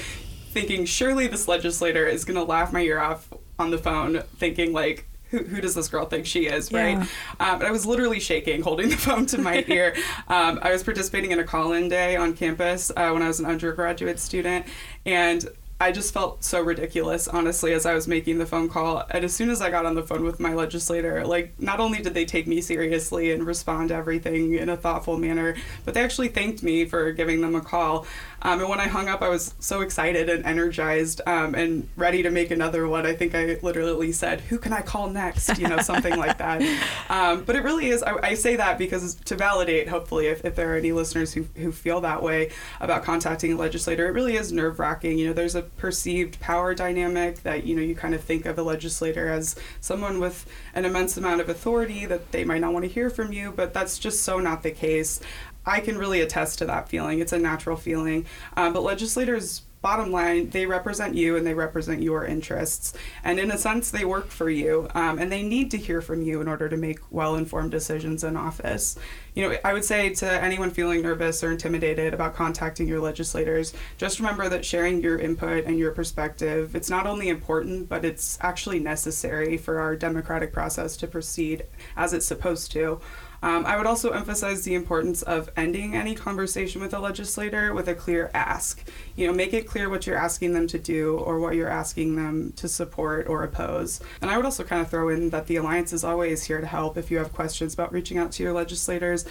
thinking, 0.50 0.84
surely 0.84 1.26
this 1.26 1.48
legislator 1.48 2.06
is 2.06 2.24
going 2.24 2.36
to 2.36 2.44
laugh 2.44 2.72
my 2.72 2.80
ear 2.80 3.00
off 3.00 3.32
on 3.58 3.70
the 3.70 3.78
phone, 3.78 4.22
thinking, 4.36 4.72
like, 4.72 5.08
who, 5.32 5.38
who 5.38 5.60
does 5.60 5.74
this 5.74 5.88
girl 5.88 6.04
think 6.04 6.26
she 6.26 6.46
is, 6.46 6.70
right? 6.72 6.98
Yeah. 6.98 7.06
Um, 7.40 7.54
and 7.56 7.64
I 7.64 7.70
was 7.70 7.84
literally 7.84 8.20
shaking, 8.20 8.62
holding 8.62 8.90
the 8.90 8.96
phone 8.96 9.26
to 9.26 9.38
my 9.38 9.64
ear. 9.68 9.96
Um, 10.28 10.60
I 10.62 10.70
was 10.70 10.84
participating 10.84 11.32
in 11.32 11.40
a 11.40 11.44
call 11.44 11.72
in 11.72 11.88
day 11.88 12.14
on 12.16 12.34
campus 12.34 12.92
uh, 12.96 13.10
when 13.10 13.22
I 13.22 13.28
was 13.28 13.40
an 13.40 13.46
undergraduate 13.46 14.20
student. 14.20 14.66
And 15.04 15.48
I 15.82 15.90
just 15.90 16.14
felt 16.14 16.44
so 16.44 16.60
ridiculous, 16.60 17.26
honestly, 17.26 17.72
as 17.72 17.86
I 17.86 17.94
was 17.94 18.06
making 18.06 18.38
the 18.38 18.46
phone 18.46 18.68
call. 18.68 19.02
And 19.10 19.24
as 19.24 19.34
soon 19.34 19.50
as 19.50 19.60
I 19.60 19.68
got 19.68 19.84
on 19.84 19.96
the 19.96 20.02
phone 20.04 20.22
with 20.22 20.38
my 20.38 20.54
legislator, 20.54 21.26
like, 21.26 21.60
not 21.60 21.80
only 21.80 22.00
did 22.00 22.14
they 22.14 22.24
take 22.24 22.46
me 22.46 22.60
seriously 22.60 23.32
and 23.32 23.44
respond 23.44 23.88
to 23.88 23.96
everything 23.96 24.54
in 24.54 24.68
a 24.68 24.76
thoughtful 24.76 25.18
manner, 25.18 25.56
but 25.84 25.94
they 25.94 26.04
actually 26.04 26.28
thanked 26.28 26.62
me 26.62 26.84
for 26.84 27.10
giving 27.10 27.40
them 27.40 27.56
a 27.56 27.60
call. 27.60 28.06
Um, 28.42 28.60
and 28.60 28.68
when 28.68 28.78
I 28.78 28.86
hung 28.86 29.08
up, 29.08 29.22
I 29.22 29.28
was 29.28 29.54
so 29.58 29.80
excited 29.80 30.28
and 30.28 30.44
energized 30.44 31.20
um, 31.26 31.56
and 31.56 31.88
ready 31.96 32.22
to 32.22 32.30
make 32.30 32.52
another 32.52 32.86
one. 32.86 33.04
I 33.04 33.14
think 33.14 33.34
I 33.34 33.58
literally 33.62 34.12
said, 34.12 34.40
Who 34.42 34.58
can 34.58 34.72
I 34.72 34.82
call 34.82 35.10
next? 35.10 35.58
You 35.58 35.68
know, 35.68 35.78
something 35.78 36.16
like 36.16 36.38
that. 36.38 36.62
Um, 37.08 37.44
but 37.44 37.56
it 37.56 37.62
really 37.62 37.88
is, 37.88 38.02
I, 38.02 38.16
I 38.22 38.34
say 38.34 38.56
that 38.56 38.78
because 38.78 39.14
to 39.14 39.36
validate, 39.36 39.88
hopefully, 39.88 40.26
if, 40.26 40.44
if 40.44 40.56
there 40.56 40.72
are 40.72 40.76
any 40.76 40.92
listeners 40.92 41.32
who, 41.32 41.46
who 41.56 41.70
feel 41.70 42.00
that 42.02 42.22
way 42.22 42.50
about 42.80 43.02
contacting 43.02 43.52
a 43.52 43.56
legislator, 43.56 44.06
it 44.06 44.12
really 44.12 44.36
is 44.36 44.50
nerve 44.50 44.78
wracking. 44.78 45.18
You 45.18 45.28
know, 45.28 45.32
there's 45.32 45.54
a 45.54 45.62
perceived 45.76 46.38
power 46.40 46.74
dynamic 46.74 47.42
that, 47.42 47.64
you 47.64 47.74
know, 47.74 47.82
you 47.82 47.94
kind 47.94 48.14
of 48.14 48.22
think 48.22 48.46
of 48.46 48.58
a 48.58 48.62
legislator 48.62 49.28
as 49.28 49.56
someone 49.80 50.20
with 50.20 50.46
an 50.74 50.84
immense 50.84 51.16
amount 51.16 51.40
of 51.40 51.48
authority 51.48 52.06
that 52.06 52.30
they 52.32 52.44
might 52.44 52.60
not 52.60 52.72
want 52.72 52.84
to 52.84 52.90
hear 52.90 53.10
from 53.10 53.32
you, 53.32 53.52
but 53.54 53.74
that's 53.74 53.98
just 53.98 54.22
so 54.22 54.38
not 54.38 54.62
the 54.62 54.70
case. 54.70 55.20
I 55.64 55.80
can 55.80 55.98
really 55.98 56.20
attest 56.20 56.58
to 56.58 56.66
that 56.66 56.88
feeling. 56.88 57.20
It's 57.20 57.32
a 57.32 57.38
natural 57.38 57.76
feeling. 57.76 58.26
Um, 58.56 58.72
but 58.72 58.82
legislators, 58.82 59.62
bottom 59.82 60.12
line, 60.12 60.50
they 60.50 60.64
represent 60.64 61.14
you 61.14 61.36
and 61.36 61.46
they 61.46 61.54
represent 61.54 62.02
your 62.02 62.24
interests. 62.24 62.94
And 63.24 63.38
in 63.38 63.50
a 63.50 63.58
sense, 63.58 63.90
they 63.90 64.04
work 64.04 64.28
for 64.28 64.48
you. 64.48 64.88
Um, 64.94 65.18
and 65.18 65.30
they 65.30 65.42
need 65.42 65.70
to 65.72 65.76
hear 65.76 66.00
from 66.00 66.22
you 66.22 66.40
in 66.40 66.48
order 66.48 66.68
to 66.68 66.76
make 66.76 67.00
well 67.10 67.34
informed 67.34 67.72
decisions 67.72 68.24
in 68.24 68.36
office. 68.36 68.96
You 69.34 69.48
know, 69.48 69.56
I 69.64 69.72
would 69.72 69.84
say 69.84 70.10
to 70.10 70.30
anyone 70.30 70.70
feeling 70.70 71.02
nervous 71.02 71.42
or 71.42 71.50
intimidated 71.50 72.14
about 72.14 72.34
contacting 72.34 72.86
your 72.86 73.00
legislators, 73.00 73.72
just 73.98 74.20
remember 74.20 74.48
that 74.48 74.64
sharing 74.64 75.02
your 75.02 75.18
input 75.18 75.64
and 75.64 75.78
your 75.78 75.90
perspective, 75.90 76.76
it's 76.76 76.90
not 76.90 77.06
only 77.06 77.28
important, 77.28 77.88
but 77.88 78.04
it's 78.04 78.38
actually 78.40 78.78
necessary 78.78 79.56
for 79.56 79.80
our 79.80 79.96
democratic 79.96 80.52
process 80.52 80.96
to 80.98 81.06
proceed 81.06 81.64
as 81.96 82.12
it's 82.12 82.26
supposed 82.26 82.70
to. 82.72 83.00
Um, 83.42 83.66
I 83.66 83.76
would 83.76 83.86
also 83.86 84.10
emphasize 84.10 84.62
the 84.62 84.74
importance 84.74 85.22
of 85.22 85.50
ending 85.56 85.94
any 85.94 86.14
conversation 86.14 86.80
with 86.80 86.94
a 86.94 86.98
legislator 86.98 87.74
with 87.74 87.88
a 87.88 87.94
clear 87.94 88.30
ask. 88.32 88.84
You 89.16 89.26
know, 89.26 89.32
make 89.32 89.52
it 89.52 89.66
clear 89.66 89.90
what 89.90 90.06
you're 90.06 90.16
asking 90.16 90.52
them 90.52 90.68
to 90.68 90.78
do 90.78 91.16
or 91.18 91.40
what 91.40 91.56
you're 91.56 91.68
asking 91.68 92.14
them 92.16 92.52
to 92.56 92.68
support 92.68 93.26
or 93.26 93.42
oppose. 93.42 94.00
And 94.20 94.30
I 94.30 94.36
would 94.36 94.46
also 94.46 94.62
kind 94.62 94.80
of 94.80 94.88
throw 94.88 95.08
in 95.08 95.30
that 95.30 95.48
the 95.48 95.56
Alliance 95.56 95.92
is 95.92 96.04
always 96.04 96.44
here 96.44 96.60
to 96.60 96.66
help 96.66 96.96
if 96.96 97.10
you 97.10 97.18
have 97.18 97.32
questions 97.32 97.74
about 97.74 97.92
reaching 97.92 98.18
out 98.18 98.32
to 98.32 98.42
your 98.42 98.52
legislators. 98.52 99.26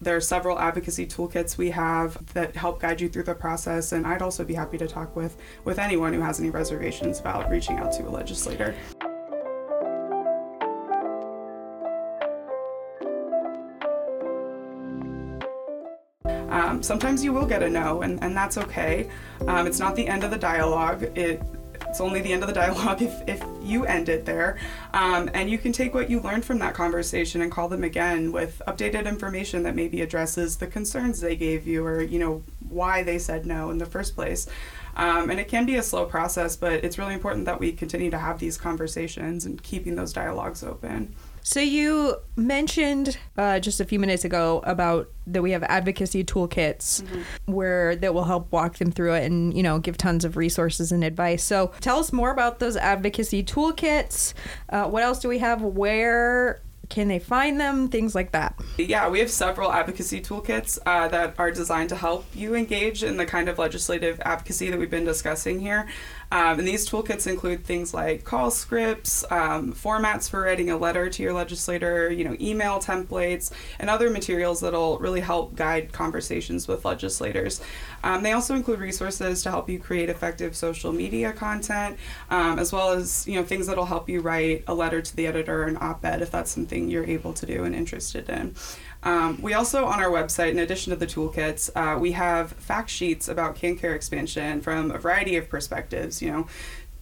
There 0.00 0.16
are 0.16 0.20
several 0.20 0.58
advocacy 0.58 1.06
toolkits 1.06 1.56
we 1.56 1.70
have 1.70 2.34
that 2.34 2.56
help 2.56 2.80
guide 2.80 3.00
you 3.00 3.08
through 3.08 3.22
the 3.22 3.36
process, 3.36 3.92
and 3.92 4.04
I'd 4.04 4.20
also 4.20 4.42
be 4.42 4.54
happy 4.54 4.76
to 4.78 4.88
talk 4.88 5.14
with, 5.14 5.36
with 5.64 5.78
anyone 5.78 6.12
who 6.12 6.20
has 6.22 6.40
any 6.40 6.50
reservations 6.50 7.20
about 7.20 7.48
reaching 7.48 7.78
out 7.78 7.92
to 7.92 8.08
a 8.08 8.10
legislator. 8.10 8.74
Sometimes 16.82 17.24
you 17.24 17.32
will 17.32 17.46
get 17.46 17.62
a 17.62 17.70
no, 17.70 18.02
and, 18.02 18.22
and 18.22 18.36
that's 18.36 18.58
okay. 18.58 19.08
Um, 19.46 19.66
it's 19.66 19.78
not 19.78 19.96
the 19.96 20.06
end 20.06 20.24
of 20.24 20.30
the 20.30 20.38
dialogue. 20.38 21.04
It 21.16 21.42
it's 21.92 22.00
only 22.00 22.22
the 22.22 22.32
end 22.32 22.42
of 22.42 22.48
the 22.48 22.54
dialogue 22.54 23.02
if, 23.02 23.28
if 23.28 23.44
you 23.62 23.84
end 23.84 24.08
it 24.08 24.24
there. 24.24 24.58
Um, 24.94 25.28
and 25.34 25.50
you 25.50 25.58
can 25.58 25.72
take 25.72 25.92
what 25.92 26.08
you 26.08 26.20
learned 26.20 26.44
from 26.44 26.58
that 26.60 26.72
conversation 26.72 27.42
and 27.42 27.52
call 27.52 27.68
them 27.68 27.84
again 27.84 28.32
with 28.32 28.62
updated 28.66 29.06
information 29.06 29.62
that 29.64 29.74
maybe 29.74 30.00
addresses 30.00 30.56
the 30.56 30.66
concerns 30.66 31.20
they 31.20 31.36
gave 31.36 31.66
you 31.66 31.84
or, 31.84 32.00
you 32.00 32.18
know, 32.18 32.42
why 32.68 33.02
they 33.02 33.18
said 33.18 33.44
no 33.44 33.70
in 33.70 33.76
the 33.76 33.84
first 33.84 34.14
place. 34.14 34.48
Um, 34.96 35.30
and 35.30 35.38
it 35.38 35.48
can 35.48 35.66
be 35.66 35.76
a 35.76 35.82
slow 35.82 36.06
process, 36.06 36.56
but 36.56 36.84
it's 36.84 36.98
really 36.98 37.14
important 37.14 37.44
that 37.44 37.60
we 37.60 37.72
continue 37.72 38.10
to 38.10 38.18
have 38.18 38.38
these 38.38 38.56
conversations 38.56 39.44
and 39.44 39.62
keeping 39.62 39.94
those 39.94 40.14
dialogues 40.14 40.62
open. 40.62 41.14
So 41.42 41.60
you 41.60 42.16
mentioned 42.36 43.18
uh, 43.36 43.58
just 43.60 43.80
a 43.80 43.84
few 43.84 43.98
minutes 43.98 44.24
ago 44.24 44.62
about 44.64 45.10
that 45.26 45.42
we 45.42 45.50
have 45.52 45.62
advocacy 45.64 46.24
toolkits 46.24 47.04
where 47.46 47.96
that 47.96 48.14
will 48.14 48.24
help 48.24 48.50
walk 48.52 48.78
them 48.78 48.90
through 48.90 49.14
it 49.14 49.24
and 49.24 49.56
you 49.56 49.62
know 49.62 49.78
give 49.78 49.96
tons 49.96 50.24
of 50.24 50.36
resources 50.36 50.92
and 50.92 51.04
advice. 51.04 51.42
So 51.42 51.72
tell 51.80 51.98
us 51.98 52.12
more 52.12 52.30
about 52.30 52.58
those 52.58 52.76
advocacy 52.76 53.42
toolkits. 53.42 54.34
Uh, 54.68 54.88
what 54.88 55.02
else 55.02 55.18
do 55.18 55.28
we 55.28 55.38
have? 55.38 55.62
Where 55.62 56.62
can 56.92 57.08
they 57.08 57.18
find 57.18 57.58
them? 57.58 57.88
Things 57.88 58.14
like 58.14 58.32
that. 58.32 58.54
Yeah, 58.76 59.08
we 59.08 59.18
have 59.20 59.30
several 59.30 59.72
advocacy 59.72 60.20
toolkits 60.20 60.78
uh, 60.84 61.08
that 61.08 61.34
are 61.38 61.50
designed 61.50 61.88
to 61.88 61.96
help 61.96 62.26
you 62.34 62.54
engage 62.54 63.02
in 63.02 63.16
the 63.16 63.24
kind 63.24 63.48
of 63.48 63.58
legislative 63.58 64.20
advocacy 64.20 64.68
that 64.68 64.78
we've 64.78 64.90
been 64.90 65.06
discussing 65.06 65.58
here. 65.58 65.88
Um, 66.32 66.60
and 66.60 66.66
these 66.66 66.88
toolkits 66.88 67.26
include 67.26 67.62
things 67.62 67.92
like 67.92 68.24
call 68.24 68.50
scripts, 68.50 69.22
um, 69.30 69.74
formats 69.74 70.30
for 70.30 70.40
writing 70.40 70.70
a 70.70 70.78
letter 70.78 71.10
to 71.10 71.22
your 71.22 71.34
legislator, 71.34 72.10
you 72.10 72.24
know, 72.24 72.34
email 72.40 72.78
templates, 72.78 73.52
and 73.78 73.90
other 73.90 74.08
materials 74.08 74.60
that'll 74.60 74.98
really 74.98 75.20
help 75.20 75.54
guide 75.54 75.92
conversations 75.92 76.66
with 76.66 76.86
legislators. 76.86 77.60
Um, 78.02 78.22
they 78.22 78.32
also 78.32 78.54
include 78.54 78.80
resources 78.80 79.42
to 79.42 79.50
help 79.50 79.68
you 79.68 79.78
create 79.78 80.08
effective 80.08 80.56
social 80.56 80.90
media 80.90 81.34
content, 81.34 81.98
um, 82.30 82.58
as 82.58 82.72
well 82.72 82.92
as 82.92 83.28
you 83.28 83.34
know 83.34 83.44
things 83.44 83.66
that'll 83.66 83.84
help 83.84 84.08
you 84.08 84.22
write 84.22 84.64
a 84.66 84.72
letter 84.72 85.02
to 85.02 85.14
the 85.14 85.26
editor 85.26 85.64
or 85.64 85.66
an 85.66 85.76
op-ed 85.82 86.22
if 86.22 86.30
that's 86.30 86.50
something 86.50 86.88
you're 86.88 87.04
able 87.04 87.34
to 87.34 87.44
do 87.44 87.64
and 87.64 87.74
interested 87.74 88.30
in. 88.30 88.54
Um, 89.02 89.40
we 89.42 89.52
also, 89.54 89.84
on 89.84 90.00
our 90.00 90.10
website, 90.10 90.50
in 90.52 90.58
addition 90.58 90.90
to 90.90 90.96
the 90.96 91.06
toolkits, 91.06 91.70
uh, 91.74 91.98
we 91.98 92.12
have 92.12 92.52
fact 92.52 92.88
sheets 92.88 93.28
about 93.28 93.56
KanCare 93.56 93.94
expansion 93.94 94.60
from 94.60 94.90
a 94.90 94.98
variety 94.98 95.36
of 95.36 95.48
perspectives. 95.48 96.22
You 96.22 96.30
know, 96.30 96.46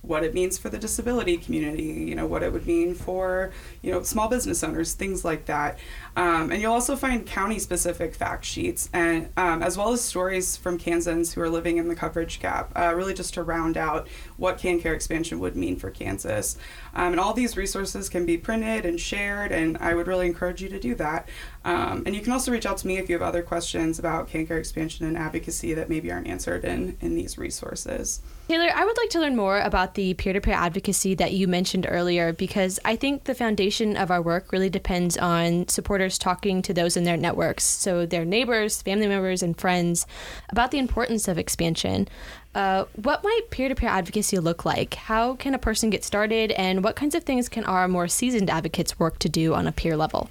what 0.03 0.25
it 0.25 0.33
means 0.33 0.57
for 0.57 0.71
the 0.71 0.79
disability 0.79 1.37
community, 1.37 1.83
you 1.83 2.15
know, 2.15 2.27
what 2.27 2.43
it 2.43 2.53
would 2.53 2.67
mean 2.67 2.95
for, 2.95 3.53
you 3.83 3.93
know, 3.93 4.03
small 4.03 4.29
business 4.29 4.65
owners, 4.65 4.95
things 4.95 5.25
like 5.25 5.45
that. 5.45 5.79
Um, 6.17 6.51
and 6.51 6.61
you'll 6.61 6.73
also 6.73 6.97
find 6.97 7.27
county 7.27 7.59
specific 7.59 8.15
fact 8.15 8.45
sheets 8.45 8.89
and 8.93 9.31
um, 9.37 9.63
as 9.63 9.77
well 9.77 9.93
as 9.93 10.01
stories 10.01 10.57
from 10.57 10.79
Kansans 10.79 11.33
who 11.33 11.41
are 11.41 11.49
living 11.49 11.77
in 11.77 11.89
the 11.89 11.95
coverage 11.95 12.41
gap, 12.41 12.73
uh, 12.77 12.93
really 12.95 13.15
just 13.15 13.35
to 13.35 13.43
round 13.43 13.77
out 13.77 14.09
what 14.37 14.59
KanCare 14.59 14.95
expansion 14.95 15.39
would 15.41 15.57
mean 15.57 15.77
for 15.77 15.91
Kansas. 15.91 16.57
Um, 16.95 17.13
and 17.13 17.21
all 17.21 17.33
these 17.33 17.57
resources 17.57 18.09
can 18.09 18.27
be 18.27 18.37
printed 18.37 18.85
and 18.85 19.01
shared, 19.01 19.53
and 19.53 19.79
I 19.79 19.95
would 19.95 20.07
really 20.07 20.27
encourage 20.27 20.63
you 20.63 20.69
to 20.71 20.81
do 20.81 20.95
that. 20.97 21.29
Um, 21.65 22.03
and 22.07 22.15
you 22.15 22.23
can 22.23 22.33
also 22.33 22.51
reach 22.51 22.67
out 22.67 22.79
to 22.79 22.87
me 22.87 22.97
if 22.97 23.09
you 23.09 23.15
have 23.15 23.23
other 23.23 23.43
questions 23.43 23.99
about 23.99 24.29
KanCare 24.29 24.59
expansion 24.59 25.07
and 25.07 25.17
advocacy 25.17 25.75
that 25.75 25.89
maybe 25.89 26.11
aren't 26.11 26.27
answered 26.27 26.65
in, 26.65 26.97
in 27.01 27.15
these 27.15 27.39
resources. 27.39 28.21
Taylor, 28.49 28.71
I 28.75 28.85
would 28.85 28.97
like 28.97 29.11
to 29.11 29.21
learn 29.21 29.37
more 29.37 29.61
about 29.61 29.95
the 29.95 30.15
peer 30.15 30.33
to 30.33 30.41
peer 30.41 30.55
advocacy 30.55 31.15
that 31.15 31.35
you 31.35 31.47
mentioned 31.47 31.87
earlier 31.89 32.33
because 32.33 32.81
I 32.85 32.97
think 32.97 33.25
the 33.25 33.35
foundation 33.35 33.97
of 33.97 34.11
our 34.11 34.21
work 34.21 34.51
really 34.51 34.69
depends 34.69 35.17
on 35.17 35.69
supporters 36.01 36.19
talking 36.19 36.63
to 36.63 36.73
those 36.73 36.97
in 36.97 37.05
their 37.05 37.17
networks, 37.17 37.65
so 37.65 38.07
their 38.07 38.25
neighbors, 38.25 38.81
family 38.81 39.07
members, 39.07 39.43
and 39.43 39.59
friends, 39.59 40.07
about 40.49 40.71
the 40.71 40.79
importance 40.79 41.29
of 41.29 41.39
expansion. 41.39 42.09
Uh, 42.55 42.85
what 42.97 43.23
might 43.23 43.51
peer 43.51 43.69
to 43.69 43.75
peer 43.75 43.91
advocacy 43.91 44.39
look 44.39 44.65
like? 44.65 44.95
How 44.95 45.37
can 45.37 45.55
a 45.55 45.59
person 45.59 45.91
get 45.91 46.03
started, 46.03 46.53
and 46.53 46.83
what 46.83 46.97
kinds 46.97 47.15
of 47.15 47.25
things 47.25 47.51
can 47.51 47.65
our 47.65 47.87
more 47.87 48.09
seasoned 48.09 48.49
advocates 48.49 48.99
work 48.99 49.19
to 49.19 49.29
do 49.29 49.55
on 49.55 49.67
a 49.67 49.73
peer 49.73 49.95
level? 49.97 50.31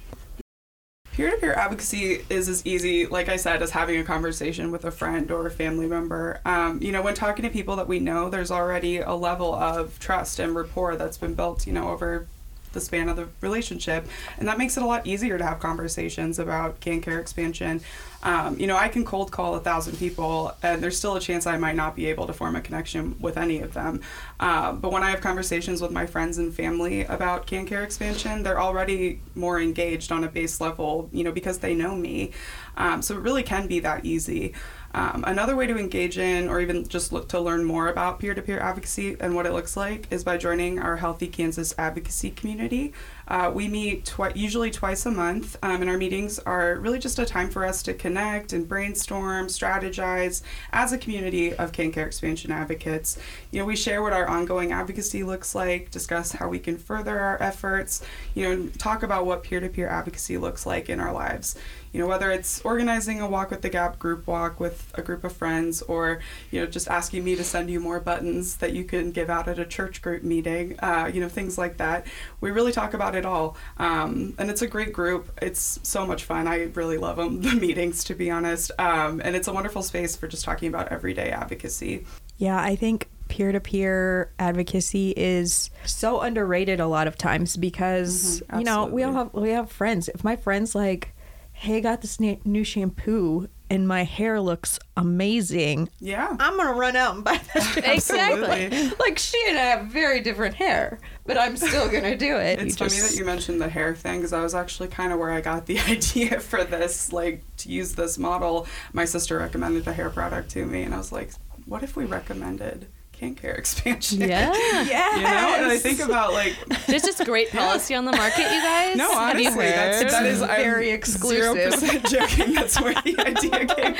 Peer 1.12 1.30
to 1.30 1.36
peer 1.36 1.54
advocacy 1.54 2.24
is 2.28 2.48
as 2.48 2.66
easy, 2.66 3.06
like 3.06 3.28
I 3.28 3.36
said, 3.36 3.62
as 3.62 3.70
having 3.70 4.00
a 4.00 4.04
conversation 4.04 4.72
with 4.72 4.84
a 4.84 4.90
friend 4.90 5.30
or 5.30 5.46
a 5.46 5.50
family 5.50 5.86
member. 5.86 6.40
Um, 6.44 6.82
you 6.82 6.90
know, 6.90 7.02
when 7.02 7.14
talking 7.14 7.44
to 7.44 7.50
people 7.50 7.76
that 7.76 7.86
we 7.86 8.00
know, 8.00 8.28
there's 8.28 8.50
already 8.50 8.98
a 8.98 9.14
level 9.14 9.54
of 9.54 9.98
trust 9.98 10.40
and 10.40 10.54
rapport 10.54 10.96
that's 10.96 11.18
been 11.18 11.34
built, 11.34 11.66
you 11.66 11.72
know, 11.72 11.90
over 11.90 12.26
the 12.72 12.80
span 12.80 13.08
of 13.08 13.16
the 13.16 13.28
relationship. 13.40 14.06
And 14.38 14.48
that 14.48 14.58
makes 14.58 14.76
it 14.76 14.82
a 14.82 14.86
lot 14.86 15.06
easier 15.06 15.38
to 15.38 15.44
have 15.44 15.58
conversations 15.60 16.38
about 16.38 16.80
KanCare 16.80 17.20
expansion. 17.20 17.80
Um, 18.22 18.58
you 18.58 18.66
know, 18.66 18.76
I 18.76 18.88
can 18.88 19.04
cold 19.04 19.32
call 19.32 19.54
a 19.54 19.60
thousand 19.60 19.96
people, 19.96 20.54
and 20.62 20.82
there's 20.82 20.98
still 20.98 21.16
a 21.16 21.20
chance 21.20 21.46
I 21.46 21.56
might 21.56 21.76
not 21.76 21.96
be 21.96 22.06
able 22.06 22.26
to 22.26 22.34
form 22.34 22.54
a 22.54 22.60
connection 22.60 23.16
with 23.18 23.38
any 23.38 23.60
of 23.60 23.72
them. 23.72 24.02
Uh, 24.38 24.72
but 24.72 24.92
when 24.92 25.02
I 25.02 25.10
have 25.10 25.22
conversations 25.22 25.80
with 25.80 25.90
my 25.90 26.04
friends 26.04 26.36
and 26.36 26.54
family 26.54 27.04
about 27.04 27.46
KanCare 27.46 27.82
expansion, 27.82 28.42
they're 28.42 28.60
already 28.60 29.22
more 29.34 29.58
engaged 29.58 30.12
on 30.12 30.24
a 30.24 30.28
base 30.28 30.60
level, 30.60 31.08
you 31.12 31.24
know, 31.24 31.32
because 31.32 31.58
they 31.58 31.74
know 31.74 31.94
me. 31.94 32.32
Um, 32.80 33.02
so 33.02 33.14
it 33.14 33.20
really 33.20 33.42
can 33.42 33.66
be 33.66 33.78
that 33.80 34.06
easy. 34.06 34.54
Um, 34.92 35.22
another 35.26 35.54
way 35.54 35.68
to 35.68 35.78
engage 35.78 36.18
in 36.18 36.48
or 36.48 36.60
even 36.60 36.88
just 36.88 37.12
look 37.12 37.28
to 37.28 37.38
learn 37.38 37.64
more 37.64 37.88
about 37.88 38.18
peer 38.18 38.34
to 38.34 38.42
peer 38.42 38.58
advocacy 38.58 39.16
and 39.20 39.36
what 39.36 39.46
it 39.46 39.52
looks 39.52 39.76
like 39.76 40.08
is 40.10 40.24
by 40.24 40.36
joining 40.36 40.80
our 40.80 40.96
Healthy 40.96 41.28
Kansas 41.28 41.72
advocacy 41.78 42.30
community. 42.30 42.92
Uh, 43.28 43.52
we 43.54 43.68
meet 43.68 44.04
twi- 44.04 44.32
usually 44.34 44.72
twice 44.72 45.06
a 45.06 45.10
month, 45.10 45.56
um, 45.62 45.80
and 45.82 45.88
our 45.88 45.96
meetings 45.96 46.40
are 46.40 46.74
really 46.76 46.98
just 46.98 47.20
a 47.20 47.24
time 47.24 47.48
for 47.48 47.64
us 47.64 47.84
to 47.84 47.94
connect 47.94 48.52
and 48.52 48.66
brainstorm, 48.66 49.46
strategize 49.46 50.42
as 50.72 50.92
a 50.92 50.98
community 50.98 51.54
of 51.54 51.70
KanCare 51.70 52.06
expansion 52.06 52.50
advocates. 52.50 53.16
You 53.52 53.60
know, 53.60 53.66
we 53.66 53.76
share 53.76 54.02
what 54.02 54.12
our 54.12 54.26
ongoing 54.26 54.72
advocacy 54.72 55.22
looks 55.22 55.54
like, 55.54 55.92
discuss 55.92 56.32
how 56.32 56.48
we 56.48 56.58
can 56.58 56.76
further 56.76 57.20
our 57.20 57.40
efforts, 57.40 58.02
you 58.34 58.48
know, 58.48 58.68
talk 58.78 59.04
about 59.04 59.26
what 59.26 59.44
peer 59.44 59.60
to 59.60 59.68
peer 59.68 59.86
advocacy 59.86 60.36
looks 60.36 60.66
like 60.66 60.88
in 60.88 60.98
our 60.98 61.12
lives 61.12 61.54
you 61.92 62.00
know 62.00 62.06
whether 62.06 62.30
it's 62.30 62.60
organizing 62.62 63.20
a 63.20 63.28
walk 63.28 63.50
with 63.50 63.62
the 63.62 63.68
gap 63.68 63.98
group 63.98 64.26
walk 64.26 64.60
with 64.60 64.92
a 64.94 65.02
group 65.02 65.24
of 65.24 65.32
friends 65.32 65.82
or 65.82 66.20
you 66.50 66.60
know 66.60 66.66
just 66.66 66.88
asking 66.88 67.24
me 67.24 67.34
to 67.36 67.44
send 67.44 67.70
you 67.70 67.80
more 67.80 68.00
buttons 68.00 68.56
that 68.56 68.72
you 68.72 68.84
can 68.84 69.10
give 69.10 69.28
out 69.28 69.48
at 69.48 69.58
a 69.58 69.64
church 69.64 70.02
group 70.02 70.22
meeting 70.22 70.78
uh, 70.80 71.10
you 71.12 71.20
know 71.20 71.28
things 71.28 71.58
like 71.58 71.76
that. 71.78 72.06
We 72.40 72.50
really 72.50 72.72
talk 72.72 72.94
about 72.94 73.14
it 73.14 73.26
all. 73.26 73.56
Um, 73.78 74.34
and 74.38 74.50
it's 74.50 74.62
a 74.62 74.66
great 74.66 74.92
group. 74.92 75.30
It's 75.42 75.80
so 75.82 76.06
much 76.06 76.24
fun. 76.24 76.46
I 76.46 76.64
really 76.74 76.98
love 76.98 77.16
them 77.16 77.42
the 77.42 77.54
meetings 77.54 78.04
to 78.04 78.14
be 78.14 78.30
honest. 78.30 78.70
Um, 78.78 79.20
and 79.24 79.34
it's 79.36 79.48
a 79.48 79.52
wonderful 79.52 79.82
space 79.82 80.16
for 80.16 80.28
just 80.28 80.44
talking 80.44 80.68
about 80.68 80.88
everyday 80.88 81.30
advocacy. 81.30 82.06
Yeah 82.38 82.60
i 82.60 82.74
think 82.74 83.08
peer 83.28 83.52
to 83.52 83.60
peer 83.60 84.32
advocacy 84.38 85.14
is 85.16 85.70
so 85.84 86.20
underrated 86.20 86.80
a 86.80 86.86
lot 86.86 87.06
of 87.06 87.16
times 87.16 87.56
because 87.56 88.42
mm-hmm, 88.42 88.58
you 88.58 88.64
know 88.64 88.86
we 88.86 89.02
all 89.02 89.12
have 89.12 89.32
we 89.32 89.50
have 89.50 89.70
friends. 89.70 90.08
If 90.08 90.22
my 90.22 90.36
friends 90.36 90.74
like 90.74 91.14
hey, 91.60 91.76
I 91.76 91.80
got 91.80 92.00
this 92.00 92.18
new 92.18 92.64
shampoo 92.64 93.46
and 93.68 93.86
my 93.86 94.02
hair 94.02 94.40
looks 94.40 94.78
amazing. 94.96 95.90
Yeah. 96.00 96.34
I'm 96.40 96.56
going 96.56 96.68
to 96.68 96.74
run 96.74 96.96
out 96.96 97.16
and 97.16 97.22
buy 97.22 97.38
that 97.52 97.76
exactly. 97.84 98.90
like 98.98 99.18
she 99.18 99.38
and 99.46 99.58
I 99.58 99.62
have 99.64 99.88
very 99.88 100.22
different 100.22 100.54
hair, 100.54 101.00
but 101.26 101.36
I'm 101.36 101.58
still 101.58 101.90
going 101.90 102.04
to 102.04 102.16
do 102.16 102.34
it. 102.36 102.60
It's 102.60 102.80
you 102.80 102.86
funny 102.86 102.98
just... 102.98 103.10
that 103.10 103.18
you 103.18 103.26
mentioned 103.26 103.60
the 103.60 103.68
hair 103.68 103.94
thing 103.94 104.20
because 104.20 104.32
I 104.32 104.42
was 104.42 104.54
actually 104.54 104.88
kind 104.88 105.12
of 105.12 105.18
where 105.18 105.32
I 105.32 105.42
got 105.42 105.66
the 105.66 105.78
idea 105.88 106.40
for 106.40 106.64
this, 106.64 107.12
like 107.12 107.44
to 107.58 107.68
use 107.68 107.94
this 107.94 108.16
model. 108.16 108.66
My 108.94 109.04
sister 109.04 109.36
recommended 109.36 109.86
a 109.86 109.92
hair 109.92 110.08
product 110.08 110.48
to 110.52 110.64
me, 110.64 110.84
and 110.84 110.94
I 110.94 110.96
was 110.96 111.12
like, 111.12 111.30
what 111.66 111.82
if 111.82 111.94
we 111.94 112.06
recommended 112.06 112.86
KanCare 113.20 113.58
expansion. 113.58 114.20
Yeah. 114.20 114.52
yeah. 114.84 115.16
You 115.16 115.22
know, 115.22 115.54
and 115.58 115.66
I 115.66 115.78
think 115.78 116.00
about 116.00 116.32
like 116.32 116.54
there's 116.86 117.02
just 117.02 117.22
great 117.24 117.50
policy 117.52 117.94
on 117.94 118.04
the 118.04 118.12
market, 118.12 118.42
you 118.42 118.62
guys. 118.62 118.96
No, 118.96 119.12
honestly, 119.12 119.66
that's, 119.66 120.12
that 120.12 120.26
is 120.26 120.40
very 120.40 120.90
I'm 120.90 120.96
exclusive. 120.96 121.52
Zero 121.52 121.70
percent 121.70 122.06
joking. 122.06 122.54
That's 122.54 122.80
where 122.80 122.94
the 122.94 123.18
idea 123.18 123.66
came 123.66 123.94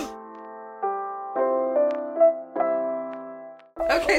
from. 0.00 0.12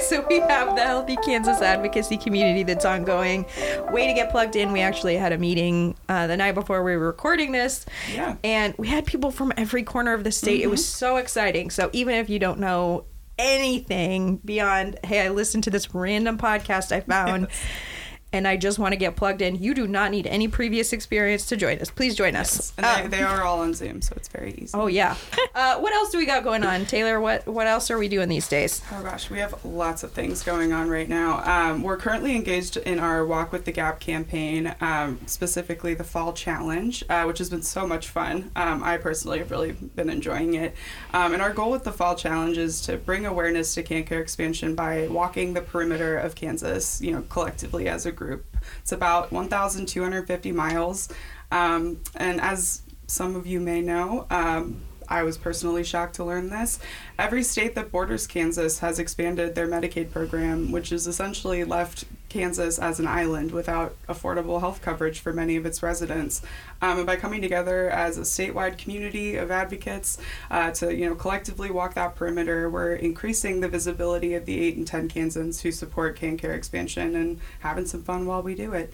so 0.01 0.25
we 0.27 0.39
have 0.39 0.75
the 0.75 0.83
Healthy 0.83 1.17
Kansas 1.17 1.61
advocacy 1.61 2.17
community 2.17 2.63
that's 2.63 2.85
ongoing. 2.85 3.45
Way 3.91 4.07
to 4.07 4.13
get 4.13 4.31
plugged 4.31 4.55
in. 4.55 4.71
We 4.71 4.81
actually 4.81 5.15
had 5.15 5.31
a 5.31 5.37
meeting 5.37 5.95
uh, 6.09 6.27
the 6.27 6.37
night 6.37 6.53
before 6.53 6.83
we 6.83 6.95
were 6.95 7.05
recording 7.05 7.51
this. 7.51 7.85
Yeah. 8.13 8.37
And 8.43 8.73
we 8.77 8.87
had 8.87 9.05
people 9.05 9.31
from 9.31 9.53
every 9.57 9.83
corner 9.83 10.13
of 10.13 10.23
the 10.23 10.31
state. 10.31 10.59
Mm-hmm. 10.59 10.63
It 10.63 10.71
was 10.71 10.81
mm-hmm. 10.81 10.97
so 10.97 11.17
exciting. 11.17 11.69
So 11.69 11.89
even 11.93 12.15
if 12.15 12.29
you 12.29 12.39
don't 12.39 12.59
know 12.59 13.05
anything 13.37 14.37
beyond, 14.37 14.99
hey, 15.03 15.25
I 15.25 15.29
listened 15.29 15.63
to 15.65 15.69
this 15.69 15.93
random 15.93 16.37
podcast 16.37 16.91
I 16.91 17.01
found. 17.01 17.47
Yes 17.49 17.63
and 18.33 18.47
I 18.47 18.57
just 18.57 18.77
want 18.77 18.91
to 18.91 18.97
get 18.97 19.15
plugged 19.15 19.41
in, 19.41 19.55
you 19.55 19.73
do 19.73 19.87
not 19.87 20.11
need 20.11 20.27
any 20.27 20.47
previous 20.47 20.91
experience 20.91 21.45
to 21.47 21.57
join 21.57 21.79
us. 21.79 21.89
Please 21.89 22.15
join 22.15 22.35
us. 22.35 22.55
Yes. 22.57 22.73
And 22.77 22.85
um, 22.85 23.09
they, 23.09 23.17
they, 23.17 23.23
are 23.23 23.43
all 23.43 23.61
on 23.61 23.73
Zoom, 23.73 24.01
so 24.01 24.13
it's 24.17 24.27
very 24.27 24.53
easy. 24.57 24.71
Oh 24.73 24.87
yeah. 24.87 25.15
uh, 25.55 25.79
what 25.79 25.93
else 25.93 26.11
do 26.11 26.17
we 26.17 26.25
got 26.25 26.43
going 26.43 26.63
on, 26.63 26.85
Taylor? 26.85 27.21
What 27.21 27.47
what 27.47 27.67
else 27.67 27.89
are 27.89 27.97
we 27.97 28.09
doing 28.09 28.27
these 28.27 28.47
days? 28.47 28.81
Oh 28.91 29.01
gosh, 29.01 29.29
we 29.29 29.39
have 29.39 29.63
lots 29.63 30.03
of 30.03 30.11
things 30.11 30.43
going 30.43 30.73
on 30.73 30.89
right 30.89 31.07
now. 31.07 31.41
Um, 31.43 31.83
we're 31.83 31.97
currently 31.97 32.35
engaged 32.35 32.77
in 32.77 32.99
our 32.99 33.25
Walk 33.25 33.51
with 33.51 33.65
the 33.65 33.71
Gap 33.71 33.99
campaign, 33.99 34.75
um, 34.81 35.19
specifically 35.25 35.93
the 35.93 36.03
Fall 36.03 36.33
Challenge, 36.33 37.03
uh, 37.09 37.23
which 37.23 37.37
has 37.37 37.49
been 37.49 37.61
so 37.61 37.87
much 37.87 38.09
fun. 38.09 38.51
Um, 38.55 38.83
I 38.83 38.97
personally 38.97 39.39
have 39.39 39.51
really 39.51 39.71
been 39.71 40.09
enjoying 40.09 40.55
it. 40.55 40.75
Um, 41.13 41.33
and 41.33 41.41
our 41.41 41.53
goal 41.53 41.71
with 41.71 41.85
the 41.85 41.93
Fall 41.93 42.15
Challenge 42.15 42.57
is 42.57 42.81
to 42.81 42.97
bring 42.97 43.25
awareness 43.25 43.73
to 43.75 43.83
KanCare 43.83 44.21
expansion 44.21 44.75
by 44.75 45.07
walking 45.07 45.53
the 45.53 45.61
perimeter 45.61 46.17
of 46.17 46.35
Kansas, 46.35 47.01
you 47.01 47.11
know, 47.11 47.23
collectively 47.29 47.87
as 47.87 48.05
a 48.05 48.11
group. 48.17 48.57
It's 48.81 48.91
about 48.91 49.31
1,250 49.31 50.51
miles. 50.51 51.09
Um, 51.51 52.01
and 52.15 52.41
as 52.41 52.81
some 53.07 53.35
of 53.35 53.47
you 53.47 53.61
may 53.61 53.81
know, 53.81 54.27
um, 54.29 54.81
I 55.07 55.23
was 55.23 55.37
personally 55.37 55.83
shocked 55.83 56.15
to 56.15 56.25
learn 56.25 56.49
this. 56.49 56.79
Every 57.17 57.43
state 57.43 57.75
that 57.75 57.91
borders 57.91 58.27
Kansas 58.27 58.79
has 58.79 58.99
expanded 58.99 59.55
their 59.55 59.67
Medicaid 59.67 60.11
program, 60.11 60.71
which 60.71 60.89
has 60.89 61.07
essentially 61.07 61.63
left 61.63 62.03
Kansas 62.29 62.77
as 62.79 62.99
an 62.99 63.07
island 63.07 63.51
without 63.51 63.95
affordable 64.07 64.59
health 64.59 64.81
coverage 64.81 65.19
for 65.19 65.33
many 65.33 65.55
of 65.55 65.65
its 65.65 65.81
residents. 65.81 66.41
Um, 66.81 66.97
and 66.97 67.07
by 67.07 67.15
coming 67.15 67.41
together 67.41 67.89
as 67.89 68.17
a 68.17 68.21
statewide 68.21 68.77
community 68.77 69.35
of 69.35 69.51
advocates 69.51 70.17
uh, 70.51 70.71
to 70.71 70.95
you 70.95 71.07
know 71.07 71.15
collectively 71.15 71.71
walk 71.71 71.93
that 71.95 72.15
perimeter, 72.15 72.69
we're 72.69 72.95
increasing 72.95 73.61
the 73.61 73.69
visibility 73.69 74.33
of 74.33 74.45
the 74.45 74.59
eight 74.59 74.77
and 74.77 74.85
ten 74.85 75.07
Kansans 75.07 75.61
who 75.61 75.71
support 75.71 76.19
KanCare 76.19 76.55
expansion 76.55 77.15
and 77.15 77.39
having 77.59 77.85
some 77.85 78.03
fun 78.03 78.25
while 78.25 78.41
we 78.41 78.55
do 78.55 78.73
it. 78.73 78.93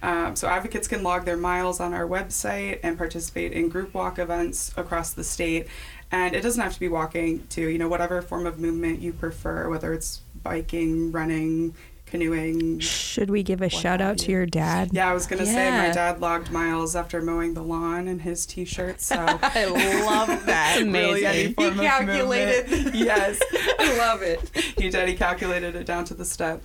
Um, 0.00 0.36
so 0.36 0.46
advocates 0.46 0.86
can 0.86 1.02
log 1.02 1.24
their 1.24 1.36
miles 1.36 1.80
on 1.80 1.92
our 1.92 2.06
website 2.06 2.78
and 2.82 2.96
participate 2.96 3.52
in 3.52 3.68
group 3.68 3.94
walk 3.94 4.18
events 4.18 4.72
across 4.76 5.12
the 5.12 5.24
state. 5.24 5.66
And 6.10 6.34
it 6.34 6.40
doesn't 6.40 6.62
have 6.62 6.72
to 6.72 6.80
be 6.80 6.88
walking 6.88 7.46
to, 7.48 7.68
you 7.68 7.78
know, 7.78 7.88
whatever 7.88 8.22
form 8.22 8.46
of 8.46 8.58
movement 8.58 9.00
you 9.00 9.12
prefer, 9.12 9.68
whether 9.68 9.92
it's 9.92 10.20
biking, 10.42 11.12
running, 11.12 11.74
canoeing. 12.08 12.78
Should 12.80 13.30
we 13.30 13.42
give 13.42 13.62
a 13.62 13.68
shout 13.68 14.00
out 14.00 14.18
to 14.18 14.32
your 14.32 14.46
dad? 14.46 14.90
Yeah, 14.92 15.10
I 15.10 15.14
was 15.14 15.26
gonna 15.26 15.46
say 15.46 15.70
my 15.70 15.90
dad 15.92 16.20
logged 16.20 16.50
miles 16.50 16.96
after 16.96 17.20
mowing 17.22 17.54
the 17.54 17.62
lawn 17.62 18.08
in 18.08 18.18
his 18.20 18.46
t-shirt. 18.46 19.00
So 19.00 19.16
I 19.42 19.64
love 19.66 20.28
that. 20.46 20.78
really 20.82 21.24
Amazing. 21.24 21.54
He 21.56 21.70
calculated. 21.80 22.94
Yes. 22.98 23.40
I 23.78 23.96
love 23.96 24.22
it. 24.22 24.50
he 24.76 24.90
did. 24.90 25.08
He 25.08 25.14
calculated 25.14 25.76
it 25.76 25.86
down 25.86 26.04
to 26.06 26.14
the 26.14 26.24
step. 26.24 26.62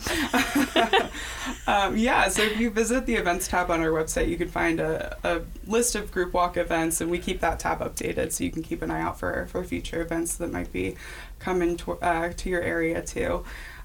um, 1.67 1.95
yeah, 1.97 2.27
so 2.27 2.41
if 2.41 2.59
you 2.59 2.69
visit 2.69 3.05
the 3.05 3.15
events 3.15 3.47
tab 3.47 3.69
on 3.69 3.81
our 3.81 3.89
website, 3.89 4.27
you 4.29 4.37
can 4.37 4.47
find 4.49 4.79
a, 4.79 5.17
a 5.23 5.41
list 5.69 5.95
of 5.95 6.11
group 6.11 6.33
walk 6.33 6.57
events, 6.57 7.01
and 7.01 7.09
we 7.11 7.19
keep 7.19 7.39
that 7.41 7.59
tab 7.59 7.79
updated 7.79 8.31
so 8.31 8.43
you 8.43 8.51
can 8.51 8.63
keep 8.63 8.81
an 8.81 8.89
eye 8.91 9.01
out 9.01 9.19
for, 9.19 9.45
for 9.47 9.63
future 9.63 10.01
events 10.01 10.35
that 10.37 10.51
might 10.51 10.71
be 10.73 10.95
coming 11.39 11.77
to, 11.77 11.93
uh, 11.93 12.31
to 12.37 12.49
your 12.49 12.61
area 12.61 13.01
too. 13.01 13.43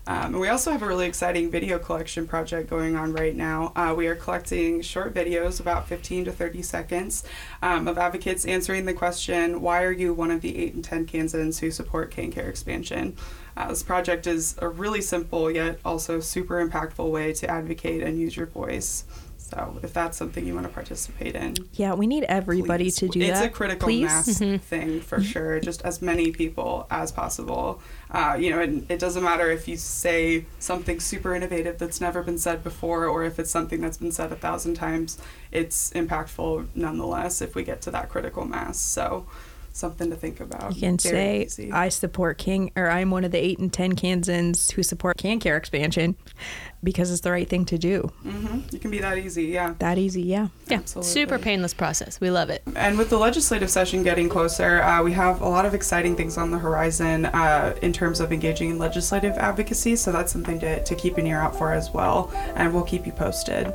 Um, 0.09 0.33
we 0.41 0.49
also 0.49 0.73
have 0.73 0.81
a 0.81 0.87
really 0.87 1.07
exciting 1.07 1.50
video 1.50 1.79
collection 1.79 2.27
project 2.27 2.71
going 2.71 2.97
on 2.97 3.12
right 3.12 3.37
now. 3.37 3.75
Uh, 3.77 3.93
we 3.95 4.07
are 4.07 4.15
collecting 4.15 4.81
short 4.81 5.12
videos, 5.12 5.61
about 5.61 5.87
15 5.87 6.25
to 6.25 6.33
30 6.33 6.62
seconds, 6.62 7.25
um, 7.61 7.87
of 7.87 7.99
advocates 7.99 8.47
answering 8.47 8.87
the 8.87 8.95
question, 8.95 9.61
Why 9.61 9.83
are 9.83 9.93
you 9.93 10.15
one 10.15 10.31
of 10.31 10.41
the 10.41 10.57
8 10.57 10.75
and 10.75 10.85
10 10.85 11.05
Kansans 11.05 11.59
who 11.59 11.71
support 11.71 12.11
KanCare 12.11 12.49
expansion? 12.49 13.19
Uh, 13.55 13.69
this 13.69 13.83
project 13.83 14.27
is 14.27 14.57
a 14.62 14.69
really 14.69 15.03
simple 15.03 15.50
yet 15.50 15.79
also 15.85 16.21
super 16.21 16.67
impactful 16.67 17.11
way 17.11 17.35
to 17.35 17.50
advocate 17.50 18.03
and 18.03 18.19
use 18.19 18.35
your 18.35 18.47
voice. 18.47 19.05
So 19.50 19.78
if 19.83 19.95
that's 19.95 20.17
something 20.19 20.47
you 20.47 20.55
want 20.55 20.67
to 20.67 20.73
participate 20.73 21.35
in, 21.35 21.55
Yeah, 21.73 21.95
we 21.95 22.07
need 22.07 22.25
everybody 22.25 22.85
please. 22.85 22.97
to 22.97 23.09
do 23.09 23.21
it's 23.21 23.31
that. 23.38 23.47
It's 23.47 23.55
a 23.55 23.57
critical 23.57 23.87
please. 23.88 24.02
mass 24.05 24.38
thing 24.64 25.00
for 25.00 25.23
sure. 25.23 25.59
Just 25.61 25.83
as 25.83 26.02
many 26.02 26.33
people 26.33 26.87
as 26.90 27.12
possible. 27.12 27.81
Uh, 28.11 28.37
you 28.38 28.50
know, 28.50 28.61
and 28.61 28.90
it 28.90 28.99
doesn't 28.99 29.23
matter 29.23 29.50
if 29.50 29.67
you 29.67 29.76
say 29.76 30.45
something 30.59 31.00
super 31.00 31.35
innovative 31.35 31.78
that's 31.78 32.00
never 32.00 32.23
been 32.23 32.38
said 32.38 32.62
before, 32.62 33.07
or 33.07 33.25
if 33.25 33.38
it's 33.38 33.50
something 33.50 33.81
that's 33.81 33.97
been 33.99 34.12
said 34.12 34.31
a 34.33 34.37
thousand 34.37 34.75
times. 34.75 35.19
It's 35.50 35.90
impactful 35.93 36.67
nonetheless 36.75 37.40
if 37.40 37.55
we 37.55 37.64
get 37.64 37.81
to 37.83 37.90
that 37.93 38.09
critical 38.11 38.45
mass. 38.45 38.78
So 38.78 39.26
something 39.78 40.11
to 40.11 40.16
think 40.16 40.40
about. 40.40 40.75
You 40.75 40.80
can 40.80 40.97
Very 40.99 41.14
say, 41.14 41.42
easy. 41.42 41.73
I 41.73 41.88
support 41.88 42.38
King, 42.38 42.73
or 42.76 42.90
I'm 42.90 43.11
one 43.11 43.25
of 43.25 43.30
the 43.30 43.38
8 43.38 43.58
and 43.58 43.73
10 43.73 43.94
Kansans 43.97 44.70
who 44.73 44.82
support 44.82 45.16
KanCare 45.16 45.56
expansion 45.56 46.16
because 46.82 47.11
it's 47.11 47.23
the 47.23 47.30
right 47.30 47.49
thing 47.49 47.64
to 47.66 47.78
do. 47.78 48.11
hmm 48.23 48.61
You 48.70 48.78
can 48.78 48.90
be 48.90 48.99
that 48.99 49.18
easy, 49.18 49.44
yeah. 49.47 49.75
That 49.78 49.99
easy, 49.99 50.23
yeah. 50.23 50.49
Yeah, 50.66 50.78
Absolutely. 50.78 51.11
super 51.11 51.38
painless 51.38 51.75
process. 51.75 52.20
We 52.20 52.30
love 52.30 52.50
it. 52.50 52.62
And 52.76 52.99
with 52.99 53.11
the 53.11 53.18
legislative 53.18 53.70
session 53.70 54.02
getting 54.02 54.28
closer, 54.28 54.82
uh, 54.82 55.02
we 55.02 55.12
have 55.12 55.40
a 55.40 55.49
lot 55.49 55.66
of 55.66 55.75
exciting 55.75 56.16
things 56.16 56.37
on 56.38 56.50
the 56.50 56.58
horizon 56.58 57.26
uh, 57.26 57.75
in 57.82 57.92
terms 57.92 58.20
of 58.20 58.32
engaging 58.32 58.70
in 58.70 58.78
legislative 58.78 59.37
advocacy. 59.38 59.97
So 59.97 60.12
that's 60.12 60.32
something 60.32 60.61
to, 60.61 60.82
to 60.85 60.94
keep 60.94 61.18
an 61.18 61.26
ear 61.26 61.38
out 61.38 61.56
for 61.56 61.73
as 61.73 61.90
well. 61.90 62.30
And 62.54 62.73
we'll 62.73 62.85
keep 62.85 63.06
you 63.06 63.12
posted. 63.12 63.73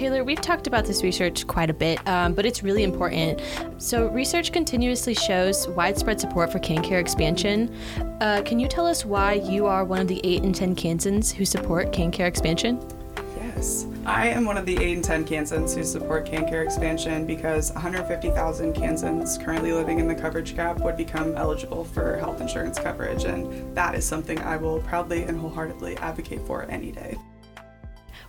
Taylor, 0.00 0.24
we've 0.24 0.40
talked 0.40 0.66
about 0.66 0.86
this 0.86 1.02
research 1.02 1.46
quite 1.46 1.68
a 1.68 1.74
bit, 1.74 2.00
um, 2.08 2.32
but 2.32 2.46
it's 2.46 2.62
really 2.62 2.84
important. 2.84 3.38
So, 3.76 4.06
research 4.06 4.50
continuously 4.50 5.12
shows 5.12 5.68
widespread 5.68 6.18
support 6.18 6.50
for 6.50 6.58
KanCare 6.58 6.98
expansion. 6.98 7.70
Uh, 8.22 8.40
can 8.42 8.58
you 8.58 8.66
tell 8.66 8.86
us 8.86 9.04
why 9.04 9.34
you 9.34 9.66
are 9.66 9.84
one 9.84 10.00
of 10.00 10.08
the 10.08 10.18
8 10.24 10.42
and 10.42 10.54
10 10.54 10.74
Kansans 10.74 11.30
who 11.30 11.44
support 11.44 11.92
KanCare 11.92 12.26
expansion? 12.26 12.80
Yes. 13.36 13.86
I 14.06 14.28
am 14.28 14.46
one 14.46 14.56
of 14.56 14.64
the 14.64 14.78
8 14.78 14.94
and 14.94 15.04
10 15.04 15.26
Kansans 15.26 15.74
who 15.74 15.84
support 15.84 16.24
KanCare 16.24 16.64
expansion 16.64 17.26
because 17.26 17.70
150,000 17.72 18.72
Kansans 18.72 19.36
currently 19.36 19.74
living 19.74 20.00
in 20.00 20.08
the 20.08 20.14
coverage 20.14 20.56
gap 20.56 20.80
would 20.80 20.96
become 20.96 21.36
eligible 21.36 21.84
for 21.84 22.16
health 22.16 22.40
insurance 22.40 22.78
coverage. 22.78 23.24
And 23.24 23.76
that 23.76 23.94
is 23.94 24.06
something 24.06 24.38
I 24.40 24.56
will 24.56 24.80
proudly 24.80 25.24
and 25.24 25.38
wholeheartedly 25.38 25.98
advocate 25.98 26.40
for 26.46 26.64
any 26.70 26.90
day. 26.90 27.18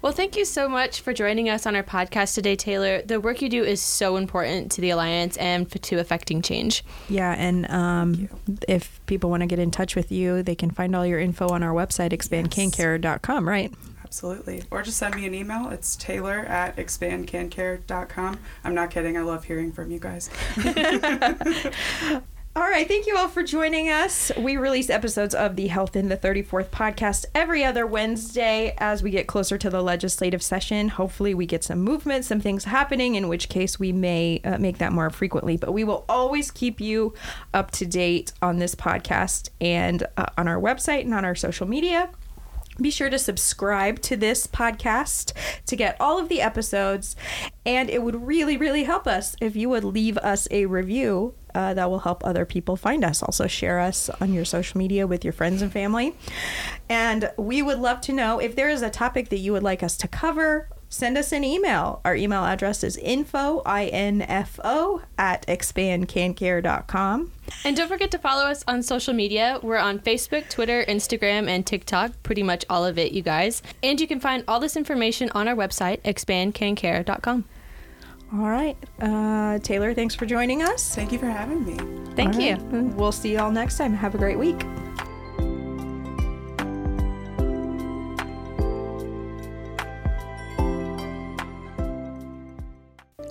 Well, 0.02 0.12
thank 0.12 0.36
you 0.36 0.46
so 0.46 0.68
much 0.68 1.02
for 1.02 1.14
joining 1.14 1.48
us 1.48 1.68
on 1.68 1.76
our 1.76 1.84
podcast 1.84 2.34
today, 2.34 2.56
Taylor. 2.56 3.04
The 3.04 3.20
work 3.20 3.42
you 3.42 3.50
do 3.50 3.64
is 3.64 3.80
so 3.80 4.16
important 4.16 4.72
to 4.74 4.82
the 4.82 4.90
Alliance 4.90 5.38
and 5.38 5.70
to 5.84 6.00
affecting 6.00 6.42
change. 6.42 6.84
Yeah, 7.08 7.36
and 7.38 7.70
um, 7.70 8.30
if 8.68 9.00
people 9.06 9.30
want 9.30 9.42
to 9.42 9.48
get 9.48 9.60
in 9.60 9.70
touch 9.70 9.96
with 9.96 10.12
you, 10.12 10.42
they 10.42 10.56
can 10.56 10.72
find 10.72 10.96
all 10.96 11.06
your 11.06 11.20
info 11.20 11.50
on 11.50 11.62
our 11.62 11.74
website, 11.74 12.14
expandkancare.com, 12.14 13.48
right? 13.48 13.72
Absolutely. 14.04 14.64
Or 14.72 14.82
just 14.82 14.98
send 14.98 15.16
me 15.16 15.28
an 15.28 15.36
email. 15.36 15.70
It's 15.70 15.96
taylor 15.96 16.40
at 16.40 16.76
expandkancare.com. 16.78 18.40
I'm 18.64 18.76
not 18.76 18.90
kidding. 18.90 19.18
I 19.18 19.22
love 19.22 19.44
hearing 19.44 19.72
from 19.72 19.92
you 19.92 20.00
guys. 20.00 20.30
All 22.54 22.64
right, 22.64 22.86
thank 22.86 23.08
you 23.08 23.16
all 23.16 23.30
for 23.30 23.44
joining 23.44 23.88
us. 23.88 24.30
We 24.38 24.58
release 24.58 24.90
episodes 24.90 25.34
of 25.34 25.56
the 25.56 25.68
Health 25.68 25.96
in 25.96 26.10
the 26.10 26.18
34th 26.18 26.68
podcast 26.68 27.26
every 27.34 27.64
other 27.64 27.88
Wednesday 27.88 28.76
as 28.78 29.02
we 29.02 29.10
get 29.10 29.26
closer 29.26 29.58
to 29.58 29.70
the 29.70 29.82
legislative 29.82 30.44
session. 30.44 30.90
Hopefully, 30.90 31.34
we 31.34 31.46
get 31.46 31.64
some 31.64 31.80
movement, 31.80 32.26
some 32.26 32.42
things 32.42 32.66
happening, 32.66 33.16
in 33.16 33.30
which 33.30 33.48
case 33.48 33.80
we 33.80 33.94
may 33.94 34.42
uh, 34.44 34.58
make 34.58 34.80
that 34.80 34.92
more 34.92 35.10
frequently. 35.10 35.56
But 35.56 35.72
we 35.72 35.86
will 35.86 36.04
always 36.10 36.52
keep 36.52 36.82
you 36.82 37.14
up 37.54 37.72
to 37.72 37.86
date 37.86 38.34
on 38.42 38.58
this 38.60 38.76
podcast 38.76 39.48
and 39.62 40.06
uh, 40.18 40.26
on 40.38 40.50
our 40.50 40.60
website 40.60 41.04
and 41.04 41.14
on 41.14 41.24
our 41.24 41.36
social 41.36 41.70
media. 41.70 42.10
Be 42.82 42.92
sure 42.92 43.10
to 43.10 43.20
subscribe 43.20 44.02
to 44.02 44.18
this 44.18 44.48
podcast 44.48 45.34
to 45.68 45.76
get 45.76 45.96
all 46.00 46.20
of 46.20 46.30
the 46.30 46.42
episodes. 46.42 47.16
And 47.66 47.90
it 47.90 48.02
would 48.02 48.28
really, 48.28 48.58
really 48.58 48.84
help 48.84 49.08
us 49.08 49.36
if 49.40 49.56
you 49.56 49.70
would 49.70 49.84
leave 49.84 50.18
us 50.18 50.48
a 50.52 50.66
review. 50.66 51.36
Uh, 51.54 51.74
that 51.74 51.90
will 51.90 52.00
help 52.00 52.26
other 52.26 52.46
people 52.46 52.76
find 52.76 53.04
us. 53.04 53.22
Also, 53.22 53.48
share 53.48 53.80
us 53.80 54.10
on 54.22 54.34
your 54.34 54.46
social 54.46 54.78
media 54.78 55.08
with 55.08 55.24
your 55.24 55.34
friends 55.34 55.62
and 55.62 55.72
family. 55.72 56.16
And 56.90 57.32
we 57.38 57.62
would 57.62 57.80
love 57.80 58.02
to 58.02 58.14
know 58.14 58.40
if 58.40 58.56
there 58.56 58.70
is 58.70 58.82
a 58.82 58.90
topic 58.90 59.30
that 59.30 59.38
you 59.38 59.52
would 59.54 59.64
like 59.64 59.84
us 59.84 59.98
to 59.98 60.08
cover. 60.08 60.70
Send 60.94 61.18
us 61.18 61.32
an 61.32 61.46
email. 61.46 62.02
Our 62.04 62.16
email 62.16 62.44
address 62.44 62.84
is 62.84 62.98
info, 62.98 63.62
I-N-F-O, 63.66 65.02
at 65.18 65.48
expandkancare.com. 65.48 67.32
And 67.64 67.78
don't 67.78 67.88
forget 67.88 68.12
to 68.12 68.18
follow 68.18 68.44
us 68.44 68.66
on 68.68 68.84
social 68.84 69.14
media. 69.14 69.58
We're 69.64 69.78
on 69.78 70.00
Facebook, 70.00 70.50
Twitter, 70.50 70.84
Instagram, 70.84 71.48
and 71.48 71.66
TikTok. 71.66 72.12
Pretty 72.24 72.44
much 72.44 72.66
all 72.70 72.86
of 72.86 72.98
it, 72.98 73.14
you 73.14 73.22
guys. 73.22 73.62
And 73.82 74.02
you 74.02 74.08
can 74.08 74.20
find 74.20 74.44
all 74.50 74.60
this 74.60 74.76
information 74.76 75.30
on 75.34 75.48
our 75.48 75.56
website, 75.56 76.02
expandkancare.com. 76.02 77.46
All 78.34 78.50
right. 78.50 78.78
Uh, 79.00 79.60
Taylor, 79.60 79.94
thanks 79.94 80.16
for 80.16 80.26
joining 80.26 80.62
us. 80.62 80.96
Thank 80.96 81.12
you 81.12 81.20
for 81.20 81.26
having 81.26 81.66
me. 81.66 81.78
Thank 82.16 82.36
All 82.36 82.42
you. 82.42 82.56
right. 82.56 82.96
We'll 82.96 83.12
see 83.12 83.34
you 83.34 83.40
all 83.40 83.52
next 83.52 83.78
time. 83.78 83.94
Have 83.94 84.16
a 84.16 84.18
great 84.18 84.40
week. 84.40 84.62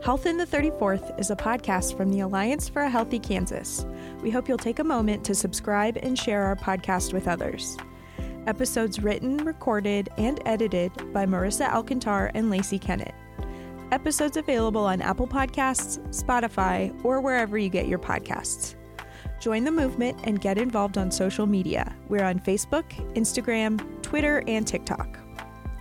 Health 0.02 0.26
in 0.26 0.38
the 0.38 0.46
34th 0.46 1.18
is 1.20 1.30
a 1.30 1.36
podcast 1.36 1.96
from 1.96 2.10
the 2.10 2.20
Alliance 2.20 2.68
for 2.68 2.82
a 2.82 2.90
Healthy 2.90 3.20
Kansas. 3.20 3.86
We 4.22 4.30
hope 4.30 4.48
you'll 4.48 4.58
take 4.58 4.80
a 4.80 4.84
moment 4.84 5.24
to 5.26 5.34
subscribe 5.34 5.96
and 5.98 6.18
share 6.18 6.42
our 6.42 6.56
podcast 6.56 7.12
with 7.12 7.28
others. 7.28 7.76
Episodes 8.46 9.00
written, 9.00 9.36
recorded, 9.38 10.08
and 10.18 10.40
edited 10.46 10.90
by 11.12 11.26
Marissa 11.26 11.70
Alcantar 11.70 12.30
and 12.34 12.50
Lacey 12.50 12.78
Kennett. 12.78 13.14
Episodes 13.92 14.36
available 14.36 14.84
on 14.84 15.00
Apple 15.02 15.26
Podcasts, 15.26 15.98
Spotify, 16.10 16.98
or 17.04 17.20
wherever 17.20 17.58
you 17.58 17.68
get 17.68 17.88
your 17.88 17.98
podcasts. 17.98 18.76
Join 19.40 19.64
the 19.64 19.72
movement 19.72 20.18
and 20.24 20.40
get 20.40 20.58
involved 20.58 20.98
on 20.98 21.10
social 21.10 21.46
media. 21.46 21.96
We're 22.08 22.24
on 22.24 22.38
Facebook, 22.40 22.84
Instagram, 23.14 23.80
Twitter, 24.02 24.42
and 24.46 24.66
TikTok. 24.66 25.18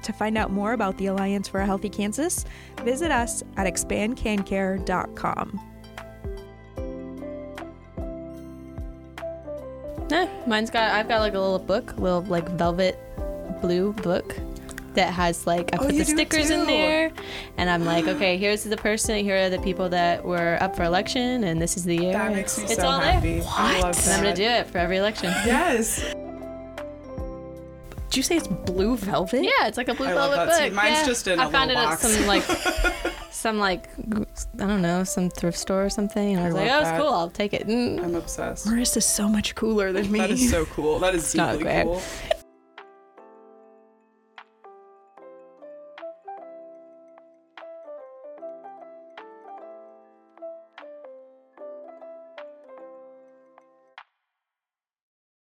To 0.04 0.14
find 0.14 0.38
out 0.38 0.52
more 0.52 0.74
about 0.74 0.98
the 0.98 1.08
Alliance 1.08 1.48
for 1.48 1.60
a 1.60 1.66
Healthy 1.66 1.90
Kansas, 1.90 2.46
visit 2.84 3.12
us 3.12 3.44
at 3.58 3.68
expandkancare.com. 3.68 5.62
Eh, 10.12 10.28
mine's 10.48 10.72
got, 10.72 10.92
I've 10.92 11.08
got 11.08 11.20
like 11.20 11.36
a 11.36 11.40
little 11.40 11.60
book, 11.60 11.96
little 12.00 12.24
like 12.24 12.50
velvet 12.50 12.98
blue 13.62 13.94
book 13.94 14.36
that 14.96 15.14
has 15.14 15.46
like, 15.48 15.74
I 15.74 15.78
Oh, 15.78 15.86
put 15.86 15.94
you 15.94 16.00
the 16.00 16.06
stickers 16.06 16.50
in 16.50 16.66
there. 16.66 17.12
And 17.58 17.70
I'm 17.70 17.86
like, 17.86 18.08
okay, 18.08 18.38
here's 18.38 18.64
the 18.64 18.78
person, 18.78 19.24
here 19.24 19.38
are 19.46 19.50
the 19.50 19.60
people 19.60 19.90
that 19.90 20.24
were 20.24 20.58
up 20.62 20.76
for 20.76 20.84
election, 20.84 21.44
and 21.44 21.62
this 21.62 21.78
is 21.78 21.84
the 21.84 21.96
year. 21.96 22.14
That 22.14 22.32
makes 22.34 22.58
me 22.58 22.66
it's 22.66 22.76
so 22.76 22.88
all 22.88 23.00
happy. 23.00 23.40
there. 23.40 23.50
I 23.50 23.80
love 23.82 23.98
And 24.04 24.10
I'm 24.14 24.24
gonna 24.24 24.36
do 24.36 24.44
it 24.44 24.68
for 24.68 24.78
every 24.78 24.98
election. 24.98 25.32
Yes. 25.46 26.14
Did 28.10 28.18
you 28.18 28.24
say 28.24 28.38
it's 28.38 28.48
blue 28.48 28.98
velvet? 28.98 29.44
Yeah, 29.44 29.68
it's 29.68 29.78
like 29.78 29.88
a 29.88 29.94
blue 29.94 30.08
I 30.08 30.14
love 30.14 30.32
velvet 30.32 30.50
that 30.50 30.60
book. 30.60 30.70
too. 30.70 30.76
Mine's 30.76 30.98
yeah. 31.02 31.06
just 31.06 31.28
in 31.28 31.40
I 31.40 31.46
a 31.46 31.50
found 31.52 31.70
it 31.70 31.76
little 31.78 31.92
at 31.94 32.00
some 32.00 32.26
like 32.26 32.44
some 33.32 33.60
like 33.60 33.88
I 34.60 34.66
don't 34.66 34.82
know 34.82 35.04
some 35.04 35.30
thrift 35.30 35.60
store 35.60 35.86
or 35.86 35.90
something, 35.92 36.34
and 36.36 36.40
I 36.42 36.46
was 36.48 36.56
like, 36.56 36.68
love 36.72 36.84
oh, 36.86 36.90
it's 36.90 36.98
cool. 37.00 37.14
I'll 37.14 37.30
take 37.30 37.54
it. 37.54 37.68
Mm. 37.68 38.04
I'm 38.04 38.16
obsessed. 38.16 38.66
Marissa's 38.66 39.06
so 39.06 39.30
much 39.30 39.54
cooler 39.54 39.92
than 39.92 40.12
me. 40.12 40.18
That 40.20 40.32
is 40.32 40.50
so 40.50 40.66
cool. 40.66 40.98
That 40.98 41.14
is 41.14 41.36
not 41.36 41.52
deeply 41.60 41.66
great. 41.66 41.84
cool. 41.84 42.02